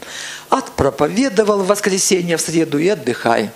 Отпроповедовал 0.49 1.63
в 1.63 1.67
воскресенье, 1.67 2.37
в 2.37 2.41
среду 2.41 2.77
и 2.77 2.87
отдыхай. 2.87 3.51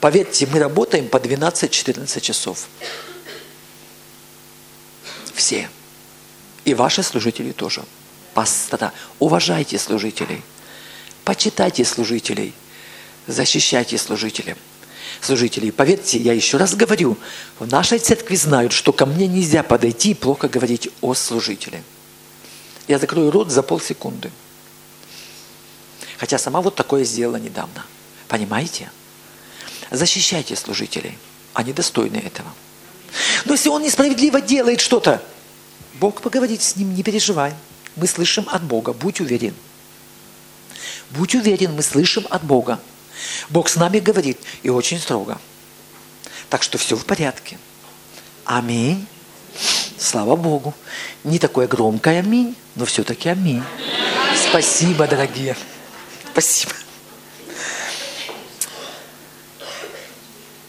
Поверьте, 0.00 0.46
мы 0.46 0.58
работаем 0.58 1.08
по 1.08 1.18
12-14 1.18 2.20
часов. 2.20 2.68
Все. 5.34 5.68
И 6.64 6.74
ваши 6.74 7.02
служители 7.02 7.52
тоже. 7.52 7.82
Пастора. 8.34 8.92
Уважайте 9.18 9.78
служителей. 9.78 10.42
Почитайте 11.24 11.84
служителей. 11.84 12.54
Защищайте 13.26 13.98
служителей. 13.98 14.56
служителей. 15.20 15.70
Поверьте, 15.70 16.18
я 16.18 16.32
еще 16.32 16.56
раз 16.56 16.74
говорю, 16.74 17.16
в 17.58 17.66
нашей 17.66 17.98
церкви 17.98 18.36
знают, 18.36 18.72
что 18.72 18.92
ко 18.92 19.06
мне 19.06 19.26
нельзя 19.26 19.62
подойти 19.62 20.12
и 20.12 20.14
плохо 20.14 20.48
говорить 20.48 20.88
о 21.00 21.14
служителе. 21.14 21.82
Я 22.90 22.98
закрою 22.98 23.30
рот 23.30 23.52
за 23.52 23.62
полсекунды. 23.62 24.32
Хотя 26.18 26.38
сама 26.38 26.60
вот 26.60 26.74
такое 26.74 27.04
сделала 27.04 27.36
недавно. 27.36 27.86
Понимаете? 28.26 28.90
Защищайте 29.92 30.56
служителей. 30.56 31.16
Они 31.54 31.72
достойны 31.72 32.16
этого. 32.16 32.52
Но 33.44 33.52
если 33.52 33.68
он 33.68 33.84
несправедливо 33.84 34.40
делает 34.40 34.80
что-то, 34.80 35.22
Бог 36.00 36.20
поговорит 36.20 36.62
с 36.62 36.74
ним, 36.74 36.92
не 36.92 37.04
переживай. 37.04 37.54
Мы 37.94 38.08
слышим 38.08 38.48
от 38.50 38.64
Бога, 38.64 38.92
будь 38.92 39.20
уверен. 39.20 39.54
Будь 41.10 41.36
уверен, 41.36 41.76
мы 41.76 41.82
слышим 41.82 42.26
от 42.28 42.42
Бога. 42.42 42.80
Бог 43.50 43.68
с 43.68 43.76
нами 43.76 44.00
говорит 44.00 44.40
и 44.64 44.68
очень 44.68 44.98
строго. 44.98 45.40
Так 46.48 46.64
что 46.64 46.76
все 46.76 46.96
в 46.96 47.04
порядке. 47.04 47.56
Аминь. 48.44 49.06
Слава 50.00 50.34
Богу. 50.34 50.72
Не 51.24 51.38
такое 51.38 51.68
громкое 51.68 52.20
аминь, 52.20 52.56
но 52.74 52.86
все-таки 52.86 53.28
аминь. 53.28 53.62
Спасибо, 54.48 55.06
дорогие. 55.06 55.54
Спасибо. 56.32 56.72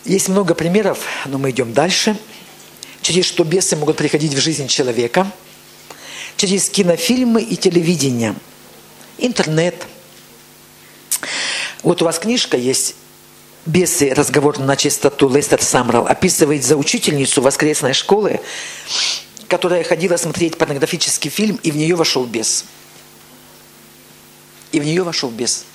Есть 0.04 0.28
много 0.28 0.54
примеров, 0.54 1.00
но 1.26 1.38
мы 1.38 1.52
идем 1.52 1.72
дальше. 1.72 2.17
Через 3.02 3.26
что 3.26 3.46
бесы 3.46 3.78
могут 3.78 3.98
приходить 3.98 4.34
в 4.34 4.39
жизнь 4.39 4.67
человека. 4.67 5.32
Через 6.36 6.70
кинофильмы 6.70 7.41
и 7.41 7.56
телевидение. 7.56 8.36
Интернет– 9.17 9.76
вот 11.84 12.02
у 12.02 12.06
вас 12.06 12.20
книжка 12.20 12.58
есть 12.58 12.96
«Бесы. 13.65 14.12
Разговор 14.15 14.58
на 14.58 14.76
чистоту» 14.76 15.30
Лестер 15.30 15.62
Самрал 15.62 16.08
описывает 16.08 16.63
за 16.63 16.76
учительницу 16.78 17.43
воскресной 17.43 17.93
школы, 17.93 18.39
которая 19.47 19.84
ходила 19.84 20.17
смотреть 20.17 20.58
порнографический 20.58 21.30
фильм, 21.30 21.60
и 21.62 21.69
в 21.69 21.76
нее 21.76 21.95
вошел 21.95 22.26
бес. 22.26 22.65
И 24.71 24.80
в 24.80 24.84
нее 24.86 25.04
вошел 25.04 25.30
бес. 25.30 25.65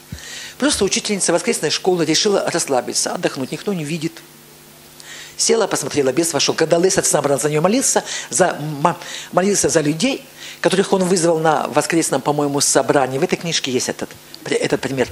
Просто 0.59 0.85
учительница 0.85 1.33
воскресной 1.33 1.71
школы 1.71 2.05
решила 2.05 2.51
расслабиться, 2.51 3.13
отдохнуть, 3.13 3.53
никто 3.53 3.73
не 3.73 3.85
видит. 3.85 4.21
Села, 5.37 5.69
посмотрела, 5.69 6.13
бес 6.13 6.33
вошел. 6.33 6.55
Когда 6.55 6.79
Лестер 6.79 7.05
Самрал 7.05 7.39
за 7.39 7.51
нее 7.51 7.61
молился, 7.61 8.03
за, 8.31 8.59
молился 9.33 9.69
за 9.69 9.81
людей, 9.81 10.25
которых 10.61 10.93
он 10.93 11.05
вызвал 11.05 11.39
на 11.39 11.69
воскресном, 11.69 12.21
по-моему, 12.21 12.61
собрании. 12.61 13.19
В 13.19 13.23
этой 13.23 13.37
книжке 13.37 13.71
есть 13.71 13.91
этот, 13.91 14.11
этот 14.45 14.81
пример. 14.81 15.09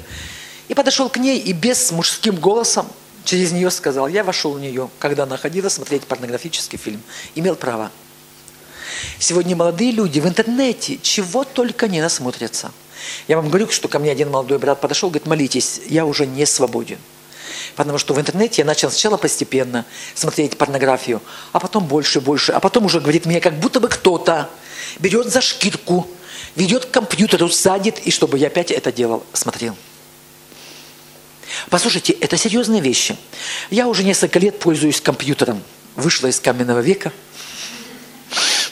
И 0.68 0.74
подошел 0.74 1.08
к 1.08 1.18
ней 1.18 1.38
и 1.38 1.52
без 1.52 1.90
мужским 1.92 2.36
голосом 2.36 2.86
через 3.24 3.52
нее 3.52 3.70
сказал, 3.70 4.08
я 4.08 4.24
вошел 4.24 4.52
в 4.52 4.60
нее, 4.60 4.90
когда 4.98 5.24
она 5.24 5.36
ходила 5.36 5.68
смотреть 5.68 6.04
порнографический 6.04 6.78
фильм. 6.78 7.02
Имел 7.34 7.56
право. 7.56 7.90
Сегодня 9.18 9.56
молодые 9.56 9.90
люди 9.92 10.20
в 10.20 10.26
интернете 10.26 10.98
чего 11.02 11.44
только 11.44 11.88
не 11.88 12.00
насмотрятся. 12.00 12.72
Я 13.28 13.36
вам 13.36 13.48
говорю, 13.48 13.68
что 13.70 13.88
ко 13.88 13.98
мне 13.98 14.10
один 14.10 14.30
молодой 14.30 14.58
брат 14.58 14.80
подошел, 14.80 15.10
говорит, 15.10 15.26
молитесь, 15.26 15.80
я 15.86 16.06
уже 16.06 16.26
не 16.26 16.46
свободен. 16.46 16.98
Потому 17.76 17.98
что 17.98 18.14
в 18.14 18.20
интернете 18.20 18.62
я 18.62 18.66
начал 18.66 18.90
сначала 18.90 19.16
постепенно 19.16 19.84
смотреть 20.14 20.56
порнографию, 20.56 21.20
а 21.52 21.60
потом 21.60 21.86
больше 21.86 22.18
и 22.18 22.22
больше. 22.22 22.52
А 22.52 22.60
потом 22.60 22.86
уже 22.86 23.00
говорит 23.00 23.26
мне, 23.26 23.40
как 23.40 23.58
будто 23.58 23.80
бы 23.80 23.88
кто-то 23.88 24.48
берет 24.98 25.28
за 25.28 25.40
шкирку, 25.40 26.06
ведет 26.56 26.86
к 26.86 26.90
компьютеру, 26.90 27.48
садит, 27.48 27.98
и 28.06 28.10
чтобы 28.10 28.38
я 28.38 28.46
опять 28.46 28.70
это 28.70 28.92
делал, 28.92 29.24
смотрел. 29.32 29.76
Послушайте, 31.70 32.12
это 32.14 32.36
серьезные 32.36 32.80
вещи. 32.80 33.16
Я 33.70 33.88
уже 33.88 34.04
несколько 34.04 34.38
лет 34.38 34.58
пользуюсь 34.58 35.00
компьютером. 35.00 35.62
Вышла 35.96 36.26
из 36.26 36.40
каменного 36.40 36.80
века. 36.80 37.12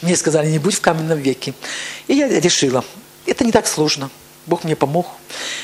Мне 0.01 0.15
сказали, 0.15 0.49
не 0.49 0.59
будь 0.59 0.75
в 0.75 0.81
каменном 0.81 1.19
веке. 1.19 1.53
И 2.07 2.13
я 2.13 2.27
решила, 2.27 2.83
это 3.25 3.45
не 3.45 3.51
так 3.51 3.67
сложно. 3.67 4.09
Бог 4.45 4.65
мне 4.65 4.75
помог. 4.75 5.07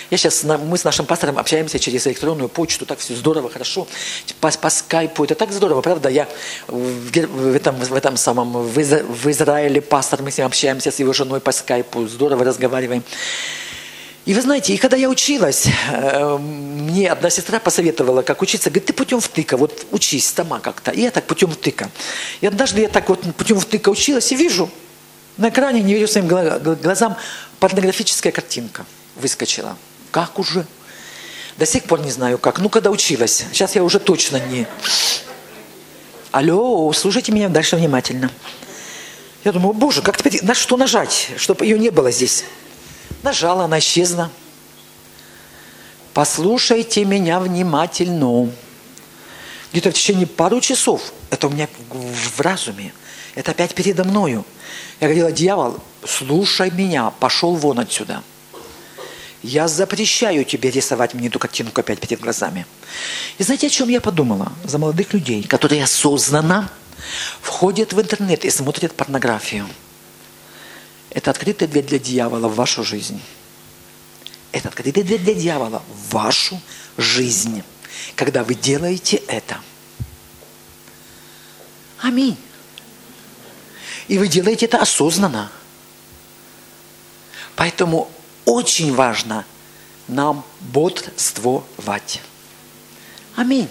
Я 0.09 0.17
сейчас, 0.17 0.43
мы 0.43 0.77
с 0.77 0.85
нашим 0.85 1.05
пастором 1.05 1.37
общаемся 1.37 1.79
через 1.79 2.07
электронную 2.07 2.47
почту, 2.47 2.85
так 2.85 2.99
все 2.99 3.13
здорово, 3.13 3.49
хорошо. 3.49 3.87
По, 4.39 4.49
по 4.51 4.69
скайпу, 4.69 5.25
это 5.25 5.35
так 5.35 5.51
здорово, 5.51 5.81
правда? 5.81 6.07
Я 6.07 6.29
в, 6.67 7.11
в, 7.11 7.55
этом, 7.55 7.75
в 7.75 7.93
этом 7.93 8.15
самом, 8.15 8.53
в, 8.53 8.81
Изра, 8.81 9.03
в 9.03 9.29
Израиле 9.29 9.81
пастор, 9.81 10.21
мы 10.21 10.31
с 10.31 10.37
ним 10.37 10.47
общаемся, 10.47 10.91
с 10.91 10.99
его 10.99 11.11
женой 11.11 11.41
по 11.41 11.51
скайпу, 11.51 12.07
здорово 12.07 12.45
разговариваем. 12.45 13.03
И 14.29 14.33
вы 14.35 14.43
знаете, 14.43 14.75
и 14.75 14.77
когда 14.77 14.95
я 14.95 15.09
училась, 15.09 15.65
э, 15.91 16.37
мне 16.37 17.11
одна 17.11 17.31
сестра 17.31 17.59
посоветовала, 17.59 18.21
как 18.21 18.43
учиться. 18.43 18.69
Говорит, 18.69 18.85
ты 18.85 18.93
путем 18.93 19.19
втыка, 19.21 19.57
вот 19.57 19.87
учись 19.89 20.27
сама 20.27 20.59
как-то. 20.59 20.91
И 20.91 21.01
я 21.01 21.09
так 21.09 21.25
путем 21.25 21.49
втыка. 21.49 21.89
И 22.39 22.45
однажды 22.45 22.81
я 22.81 22.89
так 22.89 23.09
вот 23.09 23.21
путем 23.33 23.59
втыка 23.59 23.89
училась 23.89 24.31
и 24.31 24.35
вижу, 24.35 24.69
на 25.37 25.49
экране, 25.49 25.81
не 25.81 25.95
верю 25.95 26.07
своим 26.07 26.27
глазам, 26.27 27.17
порнографическая 27.59 28.31
картинка 28.31 28.85
выскочила. 29.15 29.75
Как 30.11 30.37
уже? 30.37 30.67
До 31.57 31.65
сих 31.65 31.85
пор 31.85 32.01
не 32.01 32.11
знаю 32.11 32.37
как. 32.37 32.59
Ну, 32.59 32.69
когда 32.69 32.91
училась. 32.91 33.45
Сейчас 33.51 33.75
я 33.75 33.83
уже 33.83 33.97
точно 33.97 34.37
не... 34.37 34.67
Алло, 36.29 36.93
слушайте 36.93 37.31
меня 37.31 37.49
дальше 37.49 37.77
внимательно. 37.77 38.29
Я 39.43 39.53
думаю, 39.53 39.73
боже, 39.73 40.03
как 40.03 40.17
теперь, 40.17 40.45
на 40.45 40.53
что 40.53 40.77
нажать, 40.77 41.31
чтобы 41.37 41.65
ее 41.65 41.79
не 41.79 41.89
было 41.89 42.11
здесь? 42.11 42.45
Нажала, 43.23 43.65
она 43.65 43.79
исчезла. 43.79 44.31
Послушайте 46.13 47.05
меня 47.05 47.39
внимательно. 47.39 48.51
Где-то 49.71 49.91
в 49.91 49.93
течение 49.93 50.27
пару 50.27 50.59
часов, 50.61 51.13
это 51.29 51.47
у 51.47 51.51
меня 51.51 51.67
в 51.89 52.41
разуме, 52.41 52.91
это 53.35 53.51
опять 53.51 53.75
передо 53.75 54.03
мною. 54.03 54.43
Я 54.99 55.07
говорила, 55.07 55.31
дьявол, 55.31 55.79
слушай 56.05 56.71
меня, 56.71 57.11
пошел 57.11 57.55
вон 57.55 57.79
отсюда. 57.79 58.23
Я 59.43 59.67
запрещаю 59.67 60.43
тебе 60.43 60.71
рисовать 60.71 61.13
мне 61.13 61.27
эту 61.27 61.39
картинку 61.39 61.79
опять 61.79 61.99
перед 61.99 62.19
глазами. 62.19 62.65
И 63.37 63.43
знаете, 63.43 63.67
о 63.67 63.69
чем 63.69 63.87
я 63.87 64.01
подумала? 64.01 64.51
За 64.65 64.77
молодых 64.77 65.13
людей, 65.13 65.43
которые 65.43 65.83
осознанно 65.83 66.69
входят 67.41 67.93
в 67.93 68.01
интернет 68.01 68.43
и 68.43 68.49
смотрят 68.49 68.93
порнографию. 68.93 69.67
Это 71.09 71.31
открытая 71.31 71.67
дверь 71.67 71.85
для 71.85 71.99
дьявола 71.99 72.47
в 72.47 72.55
вашу 72.55 72.83
жизнь. 72.83 73.21
Это 74.51 74.69
открытая 74.69 75.03
дверь 75.03 75.19
для 75.19 75.33
дьявола 75.33 75.83
в 75.87 76.13
вашу 76.13 76.61
жизнь, 76.97 77.63
когда 78.15 78.43
вы 78.43 78.55
делаете 78.55 79.17
это. 79.27 79.59
Аминь. 81.99 82.37
И 84.07 84.17
вы 84.17 84.27
делаете 84.27 84.65
это 84.65 84.79
осознанно. 84.79 85.51
Поэтому 87.55 88.09
очень 88.45 88.93
важно 88.93 89.45
нам 90.07 90.43
бодрствовать. 90.61 92.21
Аминь. 93.35 93.69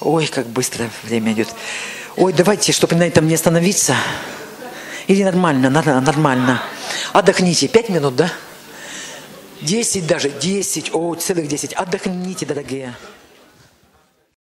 Ой, 0.00 0.26
как 0.28 0.46
быстро 0.46 0.90
время 1.02 1.32
идет. 1.32 1.48
Ой, 2.16 2.32
давайте, 2.32 2.72
чтобы 2.72 2.94
на 2.96 3.02
этом 3.02 3.26
не 3.26 3.34
остановиться. 3.34 3.96
Или 5.08 5.24
нормально, 5.24 5.70
нормально. 5.70 6.62
Отдохните. 7.14 7.66
Пять 7.66 7.88
минут, 7.88 8.14
да? 8.14 8.30
Десять 9.62 10.06
даже, 10.06 10.28
десять, 10.28 10.90
о, 10.94 11.14
целых 11.14 11.48
десять. 11.48 11.72
Отдохните, 11.72 12.44
дорогие. 12.44 12.94